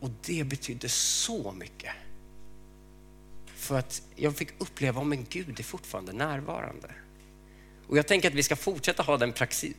Och 0.00 0.10
det 0.26 0.44
betydde 0.44 0.88
så 0.88 1.52
mycket. 1.52 1.92
För 3.56 3.78
att 3.78 4.02
jag 4.16 4.36
fick 4.36 4.48
uppleva, 4.58 5.00
om 5.00 5.12
en 5.12 5.26
Gud 5.30 5.60
är 5.60 5.64
fortfarande 5.64 6.12
närvarande. 6.12 6.90
Och 7.88 7.98
jag 7.98 8.06
tänker 8.06 8.28
att 8.28 8.34
vi 8.34 8.42
ska 8.42 8.56
fortsätta 8.56 9.02
ha 9.02 9.16
den 9.16 9.32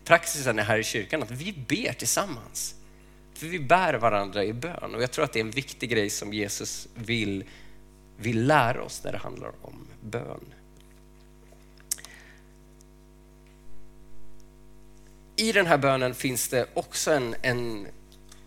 praxisen 0.03 0.59
här 0.59 0.77
i 0.77 0.83
kyrkan, 0.83 1.23
att 1.23 1.31
vi 1.31 1.53
ber 1.67 1.93
tillsammans. 1.93 2.75
För 3.37 3.47
vi 3.47 3.59
bär 3.59 3.93
varandra 3.93 4.43
i 4.43 4.53
bön 4.53 4.95
och 4.95 5.01
jag 5.01 5.11
tror 5.11 5.25
att 5.25 5.33
det 5.33 5.39
är 5.39 5.43
en 5.43 5.51
viktig 5.51 5.89
grej 5.89 6.09
som 6.09 6.33
Jesus 6.33 6.87
vill, 6.95 7.43
vill 8.17 8.47
lära 8.47 8.83
oss 8.83 9.03
när 9.03 9.11
det 9.11 9.17
handlar 9.17 9.51
om 9.61 9.87
bön. 10.01 10.53
I 15.35 15.51
den 15.51 15.65
här 15.65 15.77
bönen 15.77 16.13
finns 16.13 16.47
det 16.47 16.67
också 16.73 17.11
en, 17.11 17.35
en, 17.41 17.87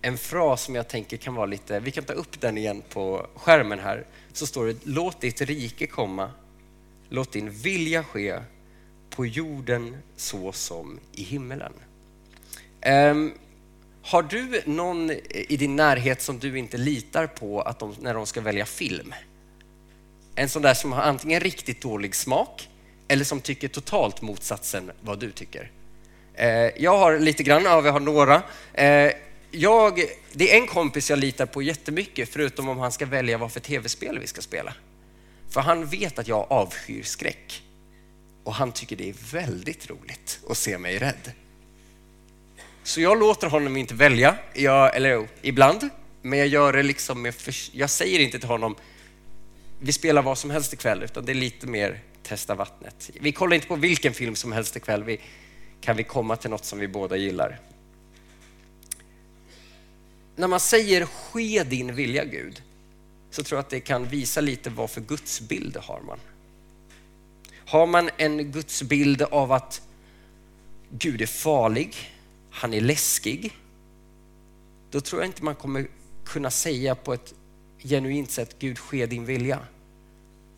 en 0.03 0.19
fras 0.19 0.63
som 0.63 0.75
jag 0.75 0.89
tänker 0.89 1.17
kan 1.17 1.35
vara 1.35 1.47
lite, 1.47 1.81
vi 1.81 1.91
kan 1.91 2.05
ta 2.05 2.13
upp 2.13 2.41
den 2.41 2.59
igen 2.59 2.83
på 2.89 3.27
skärmen 3.35 3.79
här. 3.79 4.07
Så 4.33 4.47
står 4.47 4.67
det, 4.67 4.77
låt 4.85 5.21
ditt 5.21 5.41
rike 5.41 5.87
komma, 5.87 6.31
låt 7.09 7.33
din 7.33 7.51
vilja 7.51 8.05
ske 8.05 8.41
på 9.11 9.27
jorden 9.27 9.97
så 10.17 10.53
som 10.53 11.01
i 11.13 11.23
himmelen. 11.23 11.73
Um, 12.87 13.33
har 14.11 14.23
du 14.23 14.63
någon 14.67 15.11
i 15.33 15.57
din 15.57 15.77
närhet 15.77 16.23
som 16.23 16.39
du 16.39 16.59
inte 16.59 16.77
litar 16.77 17.27
på 17.27 17.61
att 17.61 17.79
de, 17.79 17.97
när 18.01 18.15
de 18.15 18.27
ska 18.27 18.41
välja 18.41 18.67
film? 18.67 19.15
En 20.35 20.49
sån 20.49 20.63
där 20.63 20.75
som 20.75 20.93
har 20.93 21.03
antingen 21.03 21.41
riktigt 21.41 21.83
dålig 21.83 22.15
smak 22.15 22.69
eller 23.09 23.25
som 23.25 23.41
tycker 23.41 23.69
totalt 23.69 24.23
motsatsen 24.23 24.91
vad 25.01 25.19
du 25.19 25.31
tycker. 25.31 25.71
Eh, 26.35 26.49
jag 26.83 26.99
har 26.99 27.19
lite 27.19 27.43
grann 27.43 27.65
ja, 27.65 27.81
vi 27.81 27.89
har 27.89 28.01
några. 28.01 28.43
Eh, 28.73 29.13
jag, 29.51 30.01
det 30.33 30.53
är 30.53 30.61
en 30.61 30.67
kompis 30.67 31.11
jag 31.11 31.19
litar 31.19 31.47
på 31.47 31.63
jättemycket, 31.63 32.29
förutom 32.29 32.69
om 32.69 32.79
han 32.79 32.93
ska 32.93 33.07
välja 33.07 33.39
vad 33.39 33.53
för 33.53 33.61
tv-spel 33.61 34.19
vi 34.19 34.27
ska 34.27 34.41
spela. 34.41 34.75
För 35.51 35.61
han 35.61 35.87
vet 35.87 36.19
att 36.19 36.29
jag 36.29 36.47
avskyr 36.51 37.03
skräck. 37.03 37.63
Och 38.45 38.55
han 38.55 38.73
tycker 38.73 38.97
det 38.97 39.09
är 39.09 39.15
väldigt 39.33 39.91
roligt 39.91 40.41
att 40.49 40.57
se 40.57 40.79
mig 40.79 40.99
rädd. 40.99 41.33
Så 42.91 43.01
jag 43.01 43.19
låter 43.19 43.47
honom 43.47 43.77
inte 43.77 43.95
välja, 43.95 44.37
jag, 44.55 44.97
eller 44.97 45.29
ibland, 45.43 45.89
men 46.23 46.39
jag 46.39 46.49
gör 46.49 46.73
det 46.73 46.83
liksom 46.83 47.23
med, 47.23 47.35
jag 47.73 47.91
säger 47.91 48.19
inte 48.19 48.39
till 48.39 48.49
honom, 48.49 48.77
vi 49.81 49.93
spelar 49.93 50.23
vad 50.23 50.39
som 50.39 50.51
helst 50.51 50.73
ikväll, 50.73 51.03
utan 51.03 51.25
det 51.25 51.33
är 51.33 51.35
lite 51.35 51.67
mer 51.67 52.01
testa 52.23 52.55
vattnet. 52.55 53.11
Vi 53.21 53.33
kollar 53.33 53.55
inte 53.55 53.67
på 53.67 53.77
vilken 53.77 54.15
film 54.15 54.35
som 54.35 54.53
helst 54.53 54.77
ikväll, 54.77 55.05
vi, 55.05 55.21
kan 55.81 55.97
vi 55.97 56.05
komma 56.05 56.37
till 56.37 56.51
något 56.51 56.65
som 56.65 56.79
vi 56.79 56.89
båda 56.89 57.17
gillar? 57.17 57.61
När 60.37 60.49
man 60.49 60.61
säger 60.61 61.05
ske 61.05 61.65
din 61.65 61.95
vilja 61.95 62.25
Gud, 62.25 62.63
så 63.31 63.43
tror 63.43 63.57
jag 63.57 63.65
att 63.65 63.71
det 63.71 63.81
kan 63.81 64.05
visa 64.05 64.41
lite 64.41 64.71
vad 64.71 64.91
för 64.91 65.01
gudsbild 65.01 65.77
har 65.77 66.01
man. 66.01 66.19
Har 67.67 67.87
man 67.87 68.11
en 68.17 68.53
gudsbild 68.53 69.23
av 69.23 69.53
att 69.53 69.83
Gud 70.91 71.23
är 71.23 71.27
farlig, 71.27 71.97
han 72.51 72.75
är 72.75 72.81
läskig, 72.81 73.57
då 74.91 75.01
tror 75.01 75.23
jag 75.23 75.29
inte 75.29 75.45
man 75.45 75.55
kommer 75.55 75.89
kunna 76.25 76.51
säga 76.51 76.95
på 76.95 77.15
ett 77.15 77.35
genuint 77.79 78.31
sätt, 78.31 78.57
Gud 78.59 78.79
ske 78.79 79.07
din 79.07 79.25
vilja. 79.25 79.59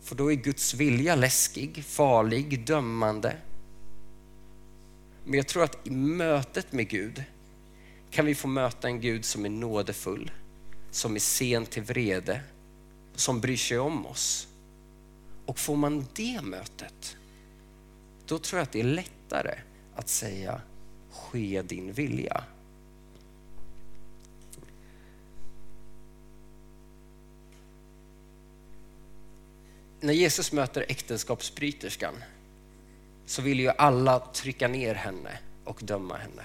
För 0.01 0.15
då 0.15 0.31
är 0.31 0.35
Guds 0.35 0.73
vilja 0.73 1.15
läskig, 1.15 1.83
farlig, 1.83 2.65
dömande. 2.65 3.37
Men 5.25 5.33
jag 5.33 5.47
tror 5.47 5.63
att 5.63 5.87
i 5.87 5.89
mötet 5.89 6.71
med 6.71 6.89
Gud 6.89 7.23
kan 8.11 8.25
vi 8.25 8.35
få 8.35 8.47
möta 8.47 8.87
en 8.87 9.01
Gud 9.01 9.25
som 9.25 9.45
är 9.45 9.49
nådefull, 9.49 10.31
som 10.91 11.15
är 11.15 11.19
sen 11.19 11.65
till 11.65 11.83
vrede, 11.83 12.41
som 13.15 13.41
bryr 13.41 13.57
sig 13.57 13.79
om 13.79 14.05
oss. 14.05 14.47
Och 15.45 15.59
får 15.59 15.75
man 15.75 16.05
det 16.13 16.41
mötet, 16.41 17.17
då 18.25 18.39
tror 18.39 18.59
jag 18.59 18.63
att 18.63 18.71
det 18.71 18.79
är 18.79 18.83
lättare 18.83 19.55
att 19.95 20.09
säga 20.09 20.61
ske 21.33 21.61
din 21.61 21.93
vilja. 21.93 22.43
När 29.99 30.13
Jesus 30.13 30.51
möter 30.51 30.85
äktenskapsbryterskan 30.89 32.13
så 33.25 33.41
vill 33.41 33.59
ju 33.59 33.69
alla 33.69 34.19
trycka 34.19 34.67
ner 34.67 34.95
henne 34.95 35.39
och 35.63 35.79
döma 35.83 36.17
henne. 36.17 36.43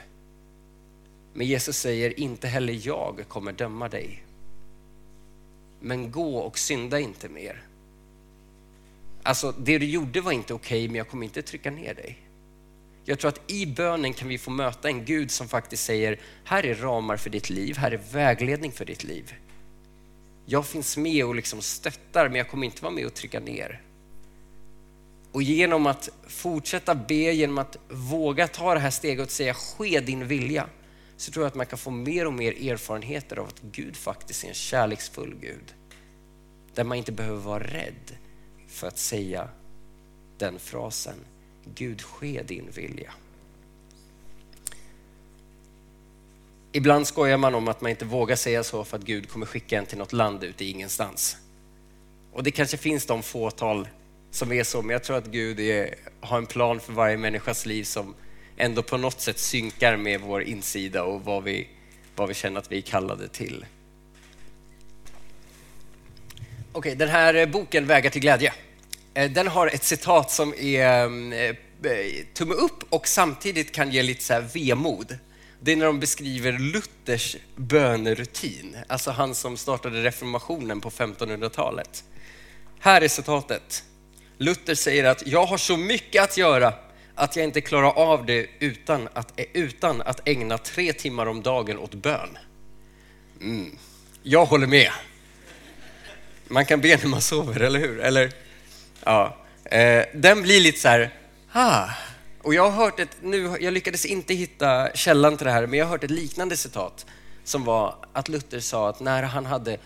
Men 1.33 1.47
Jesus 1.47 1.76
säger, 1.76 2.21
inte 2.21 2.49
heller 2.49 2.87
jag 2.87 3.25
kommer 3.28 3.52
döma 3.52 3.88
dig. 3.88 4.25
Men 5.80 6.11
gå 6.11 6.38
och 6.38 6.59
synda 6.59 7.00
inte 7.00 7.28
mer. 7.28 7.62
Alltså, 9.23 9.52
det 9.52 9.78
du 9.78 9.87
gjorde 9.87 10.21
var 10.21 10.33
inte 10.33 10.54
okej, 10.54 10.78
okay, 10.78 10.88
men 10.88 10.97
jag 10.97 11.09
kommer 11.09 11.25
inte 11.25 11.42
trycka 11.42 11.71
ner 11.71 11.95
dig. 11.95 12.27
Jag 13.09 13.19
tror 13.19 13.29
att 13.29 13.50
i 13.50 13.67
bönen 13.67 14.12
kan 14.12 14.29
vi 14.29 14.38
få 14.38 14.50
möta 14.50 14.88
en 14.88 15.05
Gud 15.05 15.31
som 15.31 15.49
faktiskt 15.49 15.85
säger, 15.85 16.21
här 16.45 16.67
är 16.67 16.75
ramar 16.75 17.17
för 17.17 17.31
ditt 17.31 17.50
liv, 17.50 17.77
här 17.77 17.91
är 17.91 18.00
vägledning 18.12 18.73
för 18.73 18.85
ditt 18.85 19.05
liv. 19.05 19.35
Jag 20.47 20.67
finns 20.67 20.97
med 20.97 21.25
och 21.25 21.35
liksom 21.35 21.62
stöttar, 21.62 22.29
men 22.29 22.37
jag 22.38 22.49
kommer 22.49 22.67
inte 22.67 22.83
vara 22.83 22.93
med 22.93 23.07
och 23.07 23.15
trycka 23.15 23.41
ner. 23.41 23.83
Och 25.33 25.43
genom 25.43 25.87
att 25.87 26.09
fortsätta 26.27 26.95
be, 26.95 27.15
genom 27.15 27.59
att 27.59 27.77
våga 27.88 28.49
ta 28.49 28.75
det 28.75 28.81
här 28.81 28.91
steget 28.91 29.27
och 29.27 29.31
säga 29.31 29.55
ske 29.55 30.00
din 30.00 30.27
vilja, 30.27 30.69
så 31.17 31.33
tror 31.33 31.45
jag 31.45 31.50
att 31.50 31.55
man 31.55 31.67
kan 31.67 31.79
få 31.79 31.91
mer 31.91 32.27
och 32.27 32.33
mer 32.33 32.71
erfarenheter 32.71 33.37
av 33.37 33.47
att 33.47 33.62
Gud 33.73 33.97
faktiskt 33.97 34.45
är 34.45 34.49
en 34.49 34.55
kärleksfull 34.55 35.35
Gud. 35.41 35.75
Där 36.75 36.85
man 36.85 36.99
inte 36.99 37.12
behöver 37.12 37.41
vara 37.41 37.62
rädd 37.62 38.17
för 38.67 38.88
att 38.88 38.99
säga 38.99 39.49
den 40.38 40.59
frasen. 40.59 41.19
Gud, 41.75 42.03
ske 42.03 42.43
din 42.43 42.71
vilja. 42.71 43.13
Ibland 46.73 47.07
skojar 47.07 47.37
man 47.37 47.55
om 47.55 47.69
att 47.69 47.81
man 47.81 47.91
inte 47.91 48.05
vågar 48.05 48.37
säga 48.37 48.65
så 48.65 48.85
för 48.85 48.97
att 48.97 49.05
Gud 49.05 49.31
kommer 49.31 49.47
skicka 49.47 49.79
en 49.79 49.87
till 49.87 49.99
något 49.99 50.13
land 50.13 50.45
ute 50.45 50.65
i 50.65 50.71
ingenstans. 50.71 51.37
Och 52.33 52.43
det 52.43 52.51
kanske 52.51 52.77
finns 52.77 53.07
de 53.07 53.23
fåtal 53.23 53.89
som 54.31 54.53
är 54.53 54.65
så, 54.65 54.83
men 54.83 54.91
jag 54.91 55.05
tror 55.05 55.17
att 55.17 55.27
Gud 55.27 55.61
är, 55.61 55.95
har 56.21 56.39
en 56.39 56.47
plan 56.47 56.81
för 56.81 56.93
varje 56.93 57.17
människas 57.17 57.67
liv 57.67 57.85
som 57.85 58.15
ändå 58.57 58.83
på 58.83 58.97
något 58.97 59.21
sätt 59.21 59.39
synkar 59.39 59.97
med 59.97 60.21
vår 60.21 60.43
insida 60.43 61.03
och 61.03 61.25
vad 61.25 61.43
vi, 61.43 61.69
vad 62.17 62.29
vi 62.29 62.35
känner 62.35 62.61
att 62.61 62.73
vi 62.73 62.77
är 62.77 62.83
kallade 62.83 63.29
till. 63.29 63.67
Okej, 66.73 66.79
okay, 66.79 66.95
den 66.95 67.09
här 67.09 67.35
eh, 67.35 67.47
boken 67.47 67.87
Vägar 67.87 68.11
till 68.11 68.21
glädje, 68.21 68.53
Eh, 69.15 69.31
den 69.31 69.49
har 69.49 69.67
ett 69.67 69.85
citat 69.85 70.31
som 70.31 70.55
är 70.59 71.05
mm, 71.05 71.33
eh, 71.33 71.57
tumme 72.35 72.55
upp 72.55 72.85
och 72.88 73.09
samtidigt 73.09 73.73
kan 73.73 73.91
ge 73.91 74.03
lite 74.03 74.25
så 74.25 74.33
här 74.33 74.41
vemod. 74.55 75.19
Det 75.61 75.73
är 75.73 75.77
när 75.77 75.87
de 75.87 76.00
beskriver 76.00 76.53
Luthers 76.53 77.37
bönerutin, 77.57 78.77
alltså 78.87 79.11
han 79.11 79.35
som 79.35 79.57
startade 79.57 80.03
reformationen 80.03 80.81
på 80.81 80.91
1500-talet. 80.91 82.05
Här 82.81 83.03
är 83.03 83.09
citatet. 83.09 83.85
Luther 84.38 84.75
säger 84.75 85.05
att 85.05 85.27
jag 85.27 85.47
har 85.47 85.59
så 85.59 85.77
mycket 85.77 86.23
att 86.23 86.37
göra 86.37 86.73
att 87.15 87.37
jag 87.37 87.45
inte 87.45 87.61
klarar 87.61 87.91
av 87.91 88.27
det 88.27 88.47
utan 88.59 89.09
att, 89.12 89.41
eh, 89.41 89.47
utan 89.53 90.03
att 90.03 90.29
ägna 90.29 90.59
tre 90.59 90.93
timmar 90.93 91.27
om 91.27 91.43
dagen 91.43 91.79
åt 91.79 91.95
bön. 91.95 92.38
Mm. 93.41 93.79
Jag 94.23 94.45
håller 94.45 94.67
med. 94.67 94.91
Man 96.49 96.67
kan 96.67 96.81
be 96.81 96.97
när 96.97 97.07
man 97.07 97.23
sover, 97.23 97.61
eller 97.61 97.81
hur? 97.81 98.00
Eller, 98.00 98.33
ja. 99.05 99.37
Eh, 99.64 100.05
den 100.14 100.43
blir 100.43 100.61
lite 100.61 100.81
så 100.81 100.88
här, 100.88 101.14
ah. 101.52 101.88
Och 102.43 102.55
jag 102.55 102.71
har 102.71 102.85
hört 102.85 103.00
ett, 103.00 103.17
nu, 103.23 103.57
jag 103.61 103.73
lyckades 103.73 104.05
inte 104.05 104.35
hitta 104.35 104.90
källan 104.95 105.37
till 105.37 105.47
det 105.47 105.52
här, 105.52 105.67
men 105.67 105.78
jag 105.78 105.87
har 105.87 105.90
hört 105.90 106.05
ett 106.05 106.11
liknande 106.11 106.57
citat 106.57 107.07
som 107.45 107.64
var 107.64 107.95
att 108.12 108.28
Luther 108.28 108.61
sa 108.61 108.88
att 108.88 109.00
när 109.00 109.23
han 109.23 109.47
hade, 109.47 109.78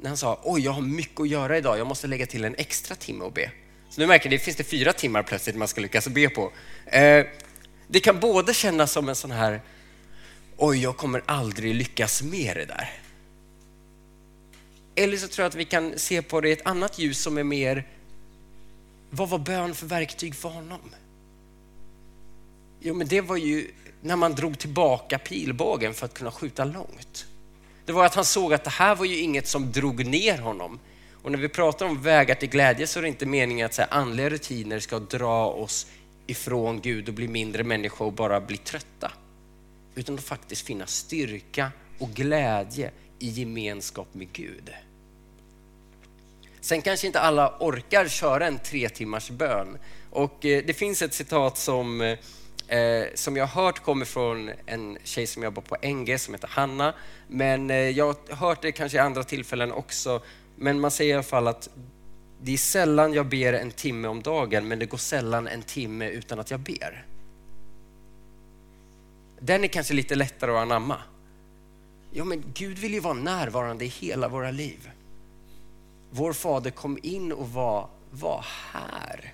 när 0.00 0.08
han 0.08 0.16
sa 0.16 0.40
oj, 0.42 0.64
jag 0.64 0.72
har 0.72 0.82
mycket 0.82 1.20
att 1.20 1.28
göra 1.28 1.58
idag, 1.58 1.78
jag 1.78 1.86
måste 1.86 2.06
lägga 2.06 2.26
till 2.26 2.44
en 2.44 2.54
extra 2.54 2.96
timme 2.96 3.24
och 3.24 3.32
be. 3.32 3.50
Så 3.90 4.00
nu 4.00 4.06
märker 4.06 4.30
ni, 4.30 4.36
det 4.36 4.42
finns 4.42 4.56
det 4.56 4.64
fyra 4.64 4.92
timmar 4.92 5.22
plötsligt 5.22 5.56
man 5.56 5.68
ska 5.68 5.80
lyckas 5.80 6.08
be 6.08 6.28
på. 6.28 6.52
Eh, 6.86 7.26
det 7.88 8.00
kan 8.00 8.20
både 8.20 8.54
kännas 8.54 8.92
som 8.92 9.08
en 9.08 9.16
sån 9.16 9.30
här, 9.30 9.60
oj, 10.56 10.82
jag 10.82 10.96
kommer 10.96 11.22
aldrig 11.26 11.74
lyckas 11.74 12.22
med 12.22 12.56
det 12.56 12.64
där. 12.64 12.90
Eller 14.94 15.16
så 15.16 15.28
tror 15.28 15.42
jag 15.42 15.48
att 15.48 15.54
vi 15.54 15.64
kan 15.64 15.98
se 15.98 16.22
på 16.22 16.40
det 16.40 16.48
i 16.48 16.52
ett 16.52 16.66
annat 16.66 16.98
ljus 16.98 17.22
som 17.22 17.38
är 17.38 17.44
mer, 17.44 17.86
vad 19.14 19.28
var 19.28 19.38
bön 19.38 19.74
för 19.74 19.86
verktyg 19.86 20.34
för 20.34 20.48
honom? 20.48 20.80
Jo, 22.80 22.94
men 22.94 23.08
det 23.08 23.20
var 23.20 23.36
ju 23.36 23.70
när 24.00 24.16
man 24.16 24.34
drog 24.34 24.58
tillbaka 24.58 25.18
pilbågen 25.18 25.94
för 25.94 26.06
att 26.06 26.14
kunna 26.14 26.30
skjuta 26.30 26.64
långt. 26.64 27.26
Det 27.84 27.92
var 27.92 28.06
att 28.06 28.14
han 28.14 28.24
såg 28.24 28.54
att 28.54 28.64
det 28.64 28.70
här 28.70 28.94
var 28.94 29.04
ju 29.04 29.18
inget 29.18 29.48
som 29.48 29.72
drog 29.72 30.06
ner 30.06 30.38
honom, 30.38 30.78
och 31.22 31.32
när 31.32 31.38
vi 31.38 31.48
pratar 31.48 31.86
om 31.86 32.02
vägar 32.02 32.34
till 32.34 32.48
glädje 32.48 32.86
så 32.86 32.98
är 32.98 33.02
det 33.02 33.08
inte 33.08 33.26
meningen 33.26 33.66
att 33.66 33.74
så 33.74 33.82
här, 33.82 33.92
andliga 33.92 34.30
rutiner 34.30 34.78
ska 34.78 34.98
dra 34.98 35.46
oss 35.46 35.86
ifrån 36.26 36.80
Gud 36.80 37.08
och 37.08 37.14
bli 37.14 37.28
mindre 37.28 37.64
människor 37.64 38.06
och 38.06 38.12
bara 38.12 38.40
bli 38.40 38.56
trötta. 38.56 39.12
Utan 39.94 40.14
att 40.14 40.24
faktiskt 40.24 40.66
finna 40.66 40.86
styrka 40.86 41.72
och 41.98 42.10
glädje 42.10 42.90
i 43.18 43.28
gemenskap 43.28 44.14
med 44.14 44.32
Gud. 44.32 44.70
Sen 46.62 46.82
kanske 46.82 47.06
inte 47.06 47.20
alla 47.20 47.56
orkar 47.60 48.08
köra 48.08 48.46
en 48.46 48.58
tre 48.58 48.88
timmars 48.88 49.30
bön. 49.30 49.78
Och 50.10 50.44
eh, 50.44 50.64
det 50.66 50.74
finns 50.74 51.02
ett 51.02 51.14
citat 51.14 51.58
som, 51.58 52.00
eh, 52.00 52.78
eh, 52.78 53.06
som 53.14 53.36
jag 53.36 53.46
har 53.46 53.64
hört 53.64 53.78
kommer 53.78 54.04
från 54.04 54.50
en 54.66 54.98
tjej 55.04 55.26
som 55.26 55.42
jobbar 55.42 55.62
på 55.62 55.76
NG 55.86 56.18
som 56.18 56.34
heter 56.34 56.48
Hanna. 56.48 56.94
Men 57.28 57.68
jag 57.94 58.06
har 58.06 58.36
hört 58.36 58.62
det 58.62 58.72
kanske 58.72 58.98
i 58.98 59.00
andra 59.00 59.24
tillfällen 59.24 59.72
också 59.72 60.22
men 60.56 60.80
man 60.80 60.90
säger 60.90 61.10
i 61.10 61.14
alla 61.14 61.22
fall 61.22 61.48
att 61.48 61.68
det 62.42 62.52
är 62.52 62.58
sällan 62.58 63.12
jag 63.12 63.26
ber 63.26 63.52
en 63.52 63.70
timme 63.70 64.08
om 64.08 64.22
dagen, 64.22 64.68
men 64.68 64.78
det 64.78 64.86
går 64.86 64.98
sällan 64.98 65.48
en 65.48 65.62
timme 65.62 66.08
utan 66.08 66.40
att 66.40 66.50
jag 66.50 66.60
ber. 66.60 67.06
Den 69.40 69.64
är 69.64 69.68
kanske 69.68 69.94
lite 69.94 70.14
lättare 70.14 70.50
att 70.50 70.56
anamma. 70.56 70.96
Ja, 72.10 72.24
men 72.24 72.44
Gud 72.54 72.78
vill 72.78 72.94
ju 72.94 73.00
vara 73.00 73.14
närvarande 73.14 73.84
i 73.84 73.88
hela 73.88 74.28
våra 74.28 74.50
liv. 74.50 74.90
Vår 76.14 76.32
fader 76.32 76.70
kom 76.70 76.98
in 77.02 77.32
och 77.32 77.48
var, 77.48 77.88
var 78.10 78.46
här. 78.72 79.32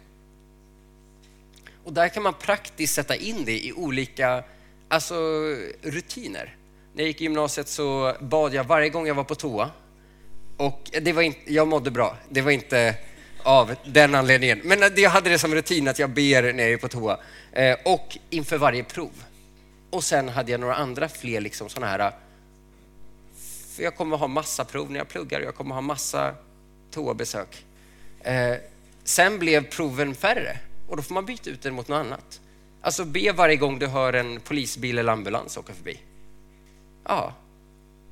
Och 1.85 1.93
där 1.93 2.09
kan 2.09 2.23
man 2.23 2.35
praktiskt 2.35 2.95
sätta 2.95 3.17
in 3.17 3.45
det 3.45 3.67
i 3.67 3.73
olika 3.73 4.45
alltså, 4.89 5.15
rutiner. 5.83 6.57
När 6.93 7.03
jag 7.03 7.07
gick 7.07 7.21
i 7.21 7.25
gymnasiet 7.25 7.69
så 7.69 8.15
bad 8.21 8.55
jag 8.55 8.65
varje 8.65 8.89
gång 8.89 9.07
jag 9.07 9.15
var 9.15 9.25
på 9.25 9.35
toa 9.35 9.71
och 10.57 10.91
det 11.03 11.13
var 11.13 11.23
inte, 11.23 11.53
jag 11.53 11.69
mådde 11.69 11.91
bra. 11.91 12.17
Det 12.29 12.41
var 12.41 12.51
inte 12.51 12.95
av 13.43 13.75
den 13.85 14.15
anledningen. 14.15 14.61
Men 14.65 14.93
jag 14.97 15.11
hade 15.11 15.31
det 15.31 15.39
som 15.39 15.55
rutin 15.55 15.89
att 15.89 15.99
jag 15.99 16.11
ber 16.11 16.53
när 16.53 16.63
jag 16.63 16.73
är 16.73 16.77
på 16.77 16.89
toa. 16.89 17.19
Eh, 17.53 17.77
och 17.85 18.19
inför 18.31 18.59
varje 18.59 18.85
prov. 18.85 19.25
Och 19.91 20.05
sen 20.05 20.29
hade 20.29 20.51
jag 20.51 20.61
några 20.61 20.75
andra 20.75 21.09
fler 21.09 21.41
liksom 21.41 21.69
sådana 21.69 21.91
här... 21.93 22.13
För 23.77 23.83
jag 23.83 23.97
kommer 23.97 24.17
ha 24.17 24.29
massa 24.29 24.65
prov 24.65 24.91
när 24.91 24.99
jag 24.99 25.09
pluggar. 25.09 25.41
Jag 25.41 25.55
kommer 25.55 25.75
ha 25.75 25.81
massa 25.81 26.35
toabesök. 26.99 27.65
Eh, 28.21 28.55
sen 29.05 29.39
blev 29.39 29.71
proven 29.71 30.15
färre 30.15 30.59
och 30.89 30.97
då 30.97 31.03
får 31.03 31.15
man 31.15 31.27
byta 31.27 31.51
ut 31.51 31.63
det 31.63 31.71
mot 31.71 31.89
något 31.89 32.07
annat. 32.07 32.41
Alltså 32.81 33.05
be 33.05 33.33
varje 33.33 33.57
gång 33.57 33.79
du 33.79 33.87
hör 33.87 34.13
en 34.13 34.41
polisbil 34.41 34.99
eller 34.99 35.13
ambulans 35.13 35.57
åka 35.57 35.75
förbi. 35.75 36.01
Ja, 37.05 37.35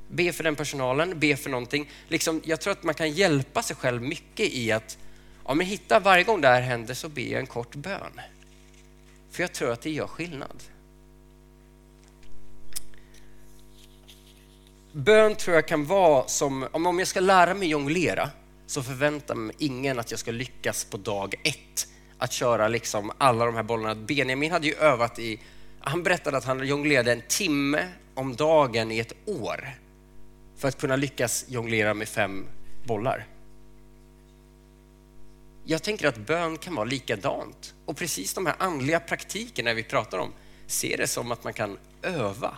Be 0.09 0.33
för 0.33 0.45
den 0.45 0.57
personalen, 0.57 1.19
be 1.19 1.37
för 1.37 1.51
någonting. 1.51 1.91
Liksom, 2.09 2.41
jag 2.45 2.61
tror 2.61 2.73
att 2.73 2.83
man 2.83 2.95
kan 2.95 3.11
hjälpa 3.11 3.63
sig 3.63 3.77
själv 3.77 4.03
mycket 4.03 4.51
i 4.51 4.73
att 4.73 4.99
ja, 5.47 5.55
men 5.55 5.67
hitta 5.67 6.01
varje 6.01 6.25
gång 6.25 6.41
det 6.41 6.49
här 6.49 6.61
händer 6.61 6.95
så 6.95 7.09
ber 7.09 7.23
jag 7.23 7.41
en 7.41 7.47
kort 7.47 7.75
bön. 7.75 8.21
För 9.31 9.43
jag 9.43 9.53
tror 9.53 9.73
att 9.73 9.83
det 9.83 9.91
gör 9.91 10.07
skillnad. 10.07 10.63
Bön 14.93 15.35
tror 15.35 15.55
jag 15.55 15.69
kan 15.69 15.87
vara 15.87 16.29
som, 16.29 16.69
om 16.73 16.99
jag 16.99 17.09
ska 17.09 17.21
lära 17.21 17.55
mig 17.55 17.69
jonglera 17.69 18.31
så 18.67 18.83
förväntar 18.83 19.35
mig 19.35 19.57
ingen 19.59 19.99
att 19.99 20.11
jag 20.11 20.21
ska 20.21 20.31
lyckas 20.31 20.85
på 20.85 20.97
dag 20.97 21.35
ett 21.45 21.89
att 22.19 22.33
köra 22.33 22.69
liksom 22.69 23.13
alla 23.19 23.45
de 23.45 23.55
här 23.55 23.63
bollarna. 23.63 23.95
Benjamin 23.95 24.53
hade 24.53 24.67
ju 24.67 24.75
övat 24.75 25.19
i, 25.19 25.41
han 25.81 26.03
berättade 26.03 26.37
att 26.37 26.45
han 26.45 26.67
jonglerade 26.67 27.13
en 27.13 27.23
timme 27.29 27.89
om 28.15 28.37
dagen 28.37 28.93
i 28.93 28.99
ett 28.99 29.13
år 29.25 29.71
för 30.57 30.69
att 30.69 30.81
kunna 30.81 30.97
lyckas 30.97 31.45
jonglera 31.49 31.95
med 31.95 32.09
fem 32.09 32.47
bollar. 32.85 33.27
Jag 35.65 35.83
tänker 35.83 36.09
att 36.09 36.17
bön 36.17 36.59
kan 36.59 36.75
vara 36.75 36.85
likadant. 36.85 37.75
Och 37.85 37.97
precis 37.97 38.35
de 38.35 38.47
här 38.47 38.55
andliga 38.59 39.01
praktikerna 39.01 39.75
vi 39.75 39.83
pratar 39.83 40.19
om, 40.19 40.33
ser 40.67 40.97
det 40.97 41.07
som 41.07 41.33
att 41.33 41.45
man 41.45 41.53
kan 41.53 41.79
öva. 42.03 42.57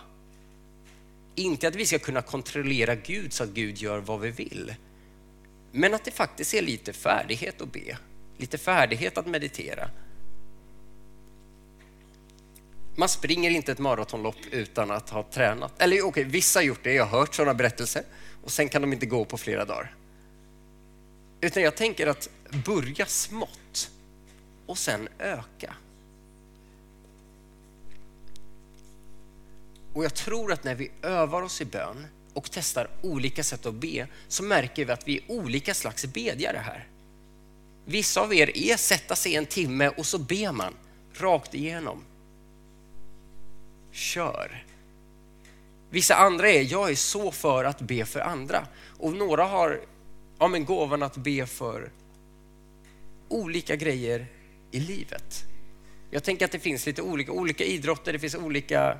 Inte 1.35 1.67
att 1.67 1.75
vi 1.75 1.85
ska 1.85 1.99
kunna 1.99 2.21
kontrollera 2.21 2.95
Gud 2.95 3.33
så 3.33 3.43
att 3.43 3.49
Gud 3.49 3.77
gör 3.77 3.99
vad 3.99 4.19
vi 4.19 4.31
vill. 4.31 4.73
Men 5.71 5.93
att 5.93 6.05
det 6.05 6.11
faktiskt 6.11 6.53
är 6.53 6.61
lite 6.61 6.93
färdighet 6.93 7.61
att 7.61 7.71
be, 7.71 7.97
lite 8.37 8.57
färdighet 8.57 9.17
att 9.17 9.27
meditera, 9.27 9.89
man 12.95 13.09
springer 13.09 13.49
inte 13.49 13.71
ett 13.71 13.79
maratonlopp 13.79 14.35
utan 14.51 14.91
att 14.91 15.09
ha 15.09 15.23
tränat. 15.23 15.81
Eller 15.81 15.95
okej, 15.95 16.03
okay, 16.03 16.23
vissa 16.23 16.59
har 16.59 16.63
gjort 16.63 16.83
det, 16.83 16.93
jag 16.93 17.05
har 17.05 17.19
hört 17.19 17.35
sådana 17.35 17.53
berättelser 17.53 18.03
och 18.43 18.51
sen 18.51 18.69
kan 18.69 18.81
de 18.81 18.93
inte 18.93 19.05
gå 19.05 19.25
på 19.25 19.37
flera 19.37 19.65
dagar. 19.65 19.95
Utan 21.41 21.63
jag 21.63 21.75
tänker 21.75 22.07
att 22.07 22.29
börja 22.65 23.05
smått 23.05 23.91
och 24.65 24.77
sen 24.77 25.09
öka. 25.19 25.75
Och 29.93 30.05
jag 30.05 30.15
tror 30.15 30.51
att 30.51 30.63
när 30.63 30.75
vi 30.75 30.91
övar 31.01 31.41
oss 31.41 31.61
i 31.61 31.65
bön 31.65 32.07
och 32.33 32.51
testar 32.51 32.89
olika 33.01 33.43
sätt 33.43 33.65
att 33.65 33.73
be 33.73 34.07
så 34.27 34.43
märker 34.43 34.85
vi 34.85 34.91
att 34.91 35.07
vi 35.07 35.17
är 35.17 35.31
olika 35.31 35.73
slags 35.73 36.05
bedjare 36.05 36.57
här. 36.57 36.87
Vissa 37.85 38.21
av 38.21 38.33
er 38.33 38.57
är 38.57 38.77
sätta 38.77 39.15
sig 39.15 39.35
en 39.35 39.45
timme 39.45 39.89
och 39.89 40.05
så 40.05 40.17
ber 40.17 40.51
man 40.51 40.73
rakt 41.13 41.53
igenom. 41.53 42.03
Kör. 43.91 44.65
Vissa 45.89 46.15
andra 46.15 46.49
är, 46.49 46.61
jag 46.71 46.91
är 46.91 46.95
så 46.95 47.31
för 47.31 47.63
att 47.63 47.81
be 47.81 48.05
för 48.05 48.19
andra. 48.19 48.67
Och 48.99 49.13
några 49.13 49.43
har 49.43 49.81
ja, 50.39 50.47
men 50.47 50.65
gåvan 50.65 51.03
att 51.03 51.17
be 51.17 51.45
för 51.45 51.91
olika 53.27 53.75
grejer 53.75 54.27
i 54.71 54.79
livet. 54.79 55.43
Jag 56.11 56.23
tänker 56.23 56.45
att 56.45 56.51
det 56.51 56.59
finns 56.59 56.85
lite 56.85 57.01
olika, 57.01 57.31
olika 57.31 57.63
idrotter, 57.63 58.13
det 58.13 58.19
finns 58.19 58.35
olika 58.35 58.97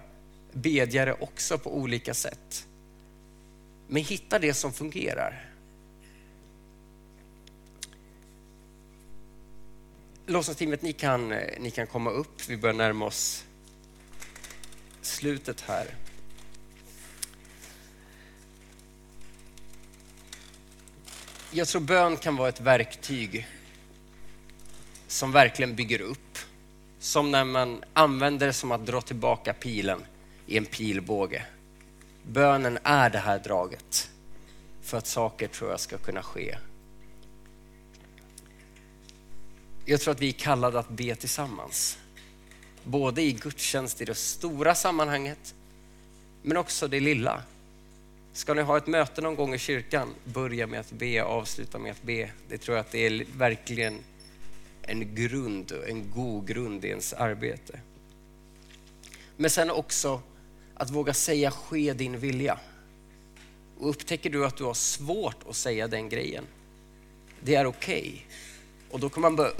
bedjare 0.53 1.13
också 1.13 1.57
på 1.57 1.77
olika 1.77 2.13
sätt. 2.13 2.67
Men 3.91 4.03
hitta 4.03 4.39
det 4.39 4.53
som 4.53 4.73
fungerar. 4.73 5.45
Låtsasteamet, 10.25 10.81
ni 10.81 10.93
kan, 10.93 11.31
eh, 11.31 11.59
ni 11.59 11.71
kan 11.71 11.87
komma 11.87 12.09
upp. 12.09 12.49
Vi 12.49 12.57
börjar 12.57 12.75
närma 12.75 13.05
oss 13.05 13.45
slutet 15.01 15.61
här. 15.61 15.85
Jag 21.51 21.67
tror 21.67 21.81
bön 21.81 22.17
kan 22.17 22.35
vara 22.35 22.49
ett 22.49 22.61
verktyg 22.61 23.47
som 25.07 25.31
verkligen 25.31 25.75
bygger 25.75 26.01
upp. 26.01 26.37
Som 26.99 27.31
när 27.31 27.43
man 27.43 27.83
använder 27.93 28.47
det 28.47 28.53
som 28.53 28.71
att 28.71 28.85
dra 28.85 29.01
tillbaka 29.01 29.53
pilen 29.53 30.05
i 30.45 30.57
en 30.57 30.65
pilbåge. 30.65 31.45
Bönen 32.31 32.79
är 32.83 33.09
det 33.09 33.17
här 33.17 33.39
draget 33.39 34.09
för 34.81 34.97
att 34.97 35.07
saker 35.07 35.47
tror 35.47 35.71
jag 35.71 35.79
ska 35.79 35.97
kunna 35.97 36.23
ske. 36.23 36.57
Jag 39.85 40.01
tror 40.01 40.11
att 40.11 40.21
vi 40.21 40.27
är 40.27 40.33
kallade 40.33 40.79
att 40.79 40.89
be 40.89 41.15
tillsammans. 41.15 41.97
Både 42.83 43.21
i 43.21 43.31
gudstjänst 43.31 44.01
i 44.01 44.05
det 44.05 44.15
stora 44.15 44.75
sammanhanget, 44.75 45.55
men 46.41 46.57
också 46.57 46.87
det 46.87 46.99
lilla. 46.99 47.43
Ska 48.33 48.53
ni 48.53 48.61
ha 48.61 48.77
ett 48.77 48.87
möte 48.87 49.21
någon 49.21 49.35
gång 49.35 49.53
i 49.53 49.57
kyrkan, 49.57 50.13
börja 50.23 50.67
med 50.67 50.79
att 50.79 50.91
be, 50.91 51.23
avsluta 51.23 51.79
med 51.79 51.91
att 51.91 52.03
be. 52.03 52.31
Det 52.49 52.57
tror 52.57 52.77
jag 52.77 52.85
att 52.85 52.91
det 52.91 53.05
är 53.05 53.25
verkligen 53.37 53.99
en 54.81 55.15
grund, 55.15 55.71
en 55.87 56.11
god 56.11 56.47
grund 56.47 56.85
i 56.85 56.87
ens 56.87 57.13
arbete. 57.13 57.79
Men 59.37 59.49
sen 59.49 59.71
också 59.71 60.21
att 60.79 60.89
våga 60.89 61.13
säga 61.13 61.51
ske 61.51 61.93
din 61.93 62.19
vilja. 62.19 62.59
Och 63.77 63.89
upptäcker 63.89 64.29
du 64.29 64.45
att 64.45 64.57
du 64.57 64.63
har 64.63 64.73
svårt 64.73 65.47
att 65.49 65.55
säga 65.55 65.87
den 65.87 66.09
grejen, 66.09 66.43
det 67.41 67.55
är 67.55 67.65
okej. 67.65 67.99
Okay. 67.99 68.19
Och 68.91 68.99
då 68.99 69.09
kan 69.09 69.21
man 69.21 69.35
börja 69.35 69.53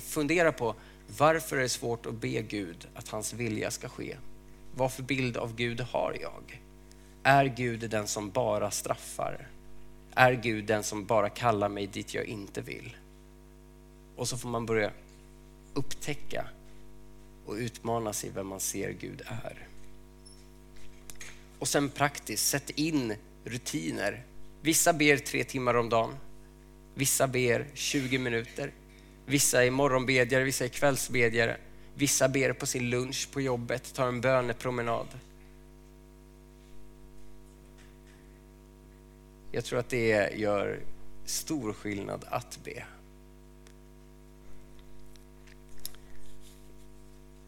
fundera 0.00 0.52
på 0.52 0.74
varför 1.18 1.56
är 1.56 1.60
det 1.60 1.68
svårt 1.68 2.06
att 2.06 2.14
be 2.14 2.42
Gud 2.42 2.88
att 2.94 3.08
hans 3.08 3.32
vilja 3.32 3.70
ska 3.70 3.88
ske? 3.88 4.16
Vad 4.74 4.92
för 4.92 5.02
bild 5.02 5.36
av 5.36 5.54
Gud 5.54 5.80
har 5.80 6.16
jag? 6.20 6.62
Är 7.22 7.44
Gud 7.44 7.90
den 7.90 8.06
som 8.06 8.30
bara 8.30 8.70
straffar? 8.70 9.48
Är 10.14 10.32
Gud 10.32 10.64
den 10.64 10.84
som 10.84 11.06
bara 11.06 11.28
kallar 11.28 11.68
mig 11.68 11.86
dit 11.86 12.14
jag 12.14 12.24
inte 12.24 12.60
vill? 12.60 12.96
Och 14.16 14.28
så 14.28 14.38
får 14.38 14.48
man 14.48 14.66
börja 14.66 14.90
upptäcka 15.74 16.48
och 17.46 17.54
utmana 17.54 18.12
sig 18.12 18.30
vem 18.34 18.46
man 18.46 18.60
ser 18.60 18.90
Gud 18.90 19.22
är. 19.26 19.68
Och 21.58 21.68
sen 21.68 21.88
praktiskt, 21.88 22.48
sätt 22.48 22.70
in 22.70 23.14
rutiner. 23.44 24.22
Vissa 24.60 24.92
ber 24.92 25.16
tre 25.16 25.44
timmar 25.44 25.74
om 25.74 25.88
dagen. 25.88 26.14
Vissa 26.94 27.26
ber 27.26 27.66
20 27.74 28.18
minuter. 28.18 28.72
Vissa 29.26 29.64
är 29.64 29.70
morgonbedjare, 29.70 30.44
vissa 30.44 30.64
är 30.64 30.68
kvällsbedjare. 30.68 31.56
Vissa 31.94 32.28
ber 32.28 32.52
på 32.52 32.66
sin 32.66 32.90
lunch 32.90 33.28
på 33.32 33.40
jobbet, 33.40 33.94
tar 33.94 34.08
en 34.08 34.20
bönepromenad. 34.20 35.06
Jag 39.52 39.64
tror 39.64 39.78
att 39.78 39.88
det 39.88 40.36
gör 40.36 40.80
stor 41.24 41.72
skillnad 41.72 42.24
att 42.28 42.58
be. 42.64 42.84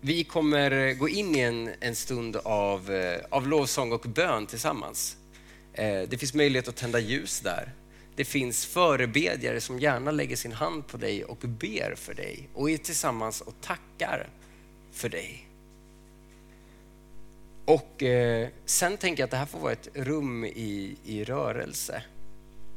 Vi 0.00 0.24
kommer 0.24 0.94
gå 0.94 1.08
in 1.08 1.34
i 1.34 1.40
en, 1.40 1.70
en 1.80 1.94
stund 1.94 2.37
av, 2.37 2.90
eh, 2.90 3.20
av 3.30 3.48
lovsång 3.48 3.92
och 3.92 4.00
bön 4.00 4.46
tillsammans. 4.46 5.16
Eh, 5.72 6.02
det 6.08 6.18
finns 6.18 6.34
möjlighet 6.34 6.68
att 6.68 6.76
tända 6.76 6.98
ljus 6.98 7.40
där. 7.40 7.72
Det 8.16 8.24
finns 8.24 8.66
förebedjare 8.66 9.61
som 9.61 9.78
gärna 9.78 10.11
lägger 10.11 10.37
sin 10.37 10.52
hand 10.52 10.87
på 10.87 10.96
dig 10.96 11.24
och 11.24 11.37
ber 11.38 11.94
för 11.96 12.14
dig 12.14 12.48
och 12.54 12.70
är 12.70 12.76
tillsammans 12.76 13.40
och 13.40 13.54
tackar 13.61 14.28
för 14.92 15.08
dig. 15.08 15.48
Och 17.64 18.02
eh, 18.02 18.48
sen 18.64 18.96
tänker 18.96 19.22
jag 19.22 19.26
att 19.26 19.30
det 19.30 19.37
här 19.37 19.46
får 19.46 19.58
vara 19.58 19.72
ett 19.72 19.88
rum 19.94 20.44
i, 20.44 20.96
i 21.04 21.24
rörelse. 21.24 22.02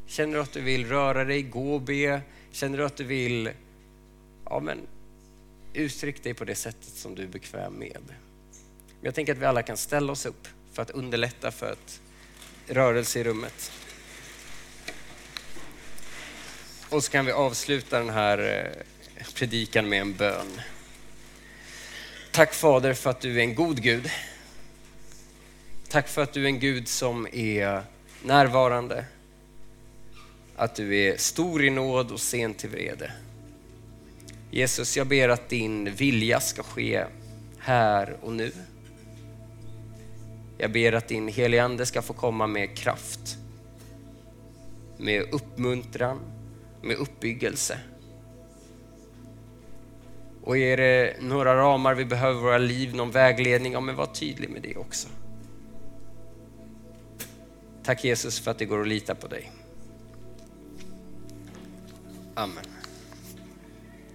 Känner 0.08 0.36
du 0.36 0.42
att 0.42 0.54
du 0.54 0.62
vill 0.62 0.88
röra 0.88 1.26
dig, 1.26 1.42
gå 1.42 1.74
och 1.74 1.82
be? 1.82 2.22
Känner 2.52 2.78
du 2.78 2.86
att 2.86 2.98
du 2.98 3.04
vill 3.04 3.50
ja, 4.46 4.60
men, 4.60 4.78
uttryck 5.74 6.24
dig 6.24 6.34
på 6.34 6.46
det 6.46 6.56
sättet 6.56 6.94
som 6.94 7.16
du 7.16 7.24
är 7.24 7.28
bekväm 7.28 7.74
med? 7.74 8.04
Jag 9.02 9.16
tänker 9.16 9.34
att 9.34 9.40
vi 9.40 9.46
alla 9.46 9.64
kan 9.64 9.78
ställa 9.78 10.12
oss 10.12 10.26
upp 10.26 10.48
för 10.74 10.82
att 10.82 10.90
underlätta 10.90 11.52
för 11.52 11.72
ett 11.72 12.02
rörelse 12.68 13.20
i 13.20 13.24
rummet. 13.24 13.72
Och 16.90 17.04
så 17.04 17.12
kan 17.12 17.26
vi 17.26 17.32
avsluta 17.32 18.00
den 18.00 18.10
här 18.10 18.38
eh, 19.18 19.26
predikan 19.36 19.90
med 19.90 20.02
en 20.02 20.14
bön. 20.14 20.62
Tack 22.32 22.54
Fader 22.54 22.94
för 22.94 23.10
att 23.10 23.22
du 23.22 23.38
är 23.38 23.44
en 23.44 23.56
god 23.56 23.82
Gud. 23.82 24.10
Tack 25.90 26.08
för 26.08 26.22
att 26.22 26.34
du 26.34 26.44
är 26.44 26.48
en 26.48 26.60
Gud 26.60 26.88
som 26.88 27.28
är 27.32 27.84
närvarande. 28.24 29.06
Att 30.56 30.76
du 30.76 30.98
är 30.98 31.18
stor 31.18 31.64
i 31.64 31.70
nåd 31.70 32.12
och 32.12 32.20
sen 32.20 32.54
till 32.54 32.70
vrede. 32.70 33.12
Jesus, 34.52 34.98
jag 34.98 35.08
ber 35.08 35.30
att 35.30 35.50
din 35.50 35.94
vilja 35.96 36.40
ska 36.40 36.64
ske 36.64 37.06
här 37.60 38.18
och 38.22 38.34
nu. 38.34 38.52
Jag 40.58 40.72
ber 40.72 40.94
att 40.94 41.08
din 41.08 41.28
helige 41.28 41.64
Ande 41.64 41.86
ska 41.86 42.02
få 42.02 42.14
komma 42.14 42.48
med 42.48 42.78
kraft, 42.78 43.38
med 44.98 45.34
uppmuntran, 45.34 46.20
med 46.82 46.96
uppbyggelse. 46.96 47.80
Och 50.44 50.58
är 50.58 50.78
det 50.78 51.16
några 51.22 51.56
ramar 51.56 51.94
vi 51.94 52.06
behöver 52.06 52.40
i 52.40 52.44
våra 52.44 52.58
liv, 52.58 52.96
någon 52.96 53.12
vägledning, 53.12 53.74
ja 53.74 53.80
men 53.80 53.96
var 53.96 54.06
tydlig 54.06 54.50
med 54.50 54.62
det 54.62 54.76
också. 54.76 55.08
Tack 57.84 58.04
Jesus 58.04 58.40
för 58.40 58.52
att 58.52 58.58
det 58.58 58.66
går 58.66 58.82
att 58.82 58.88
lita 58.88 59.16
på 59.16 59.28
dig. 59.28 59.52
Amen. 62.36 62.81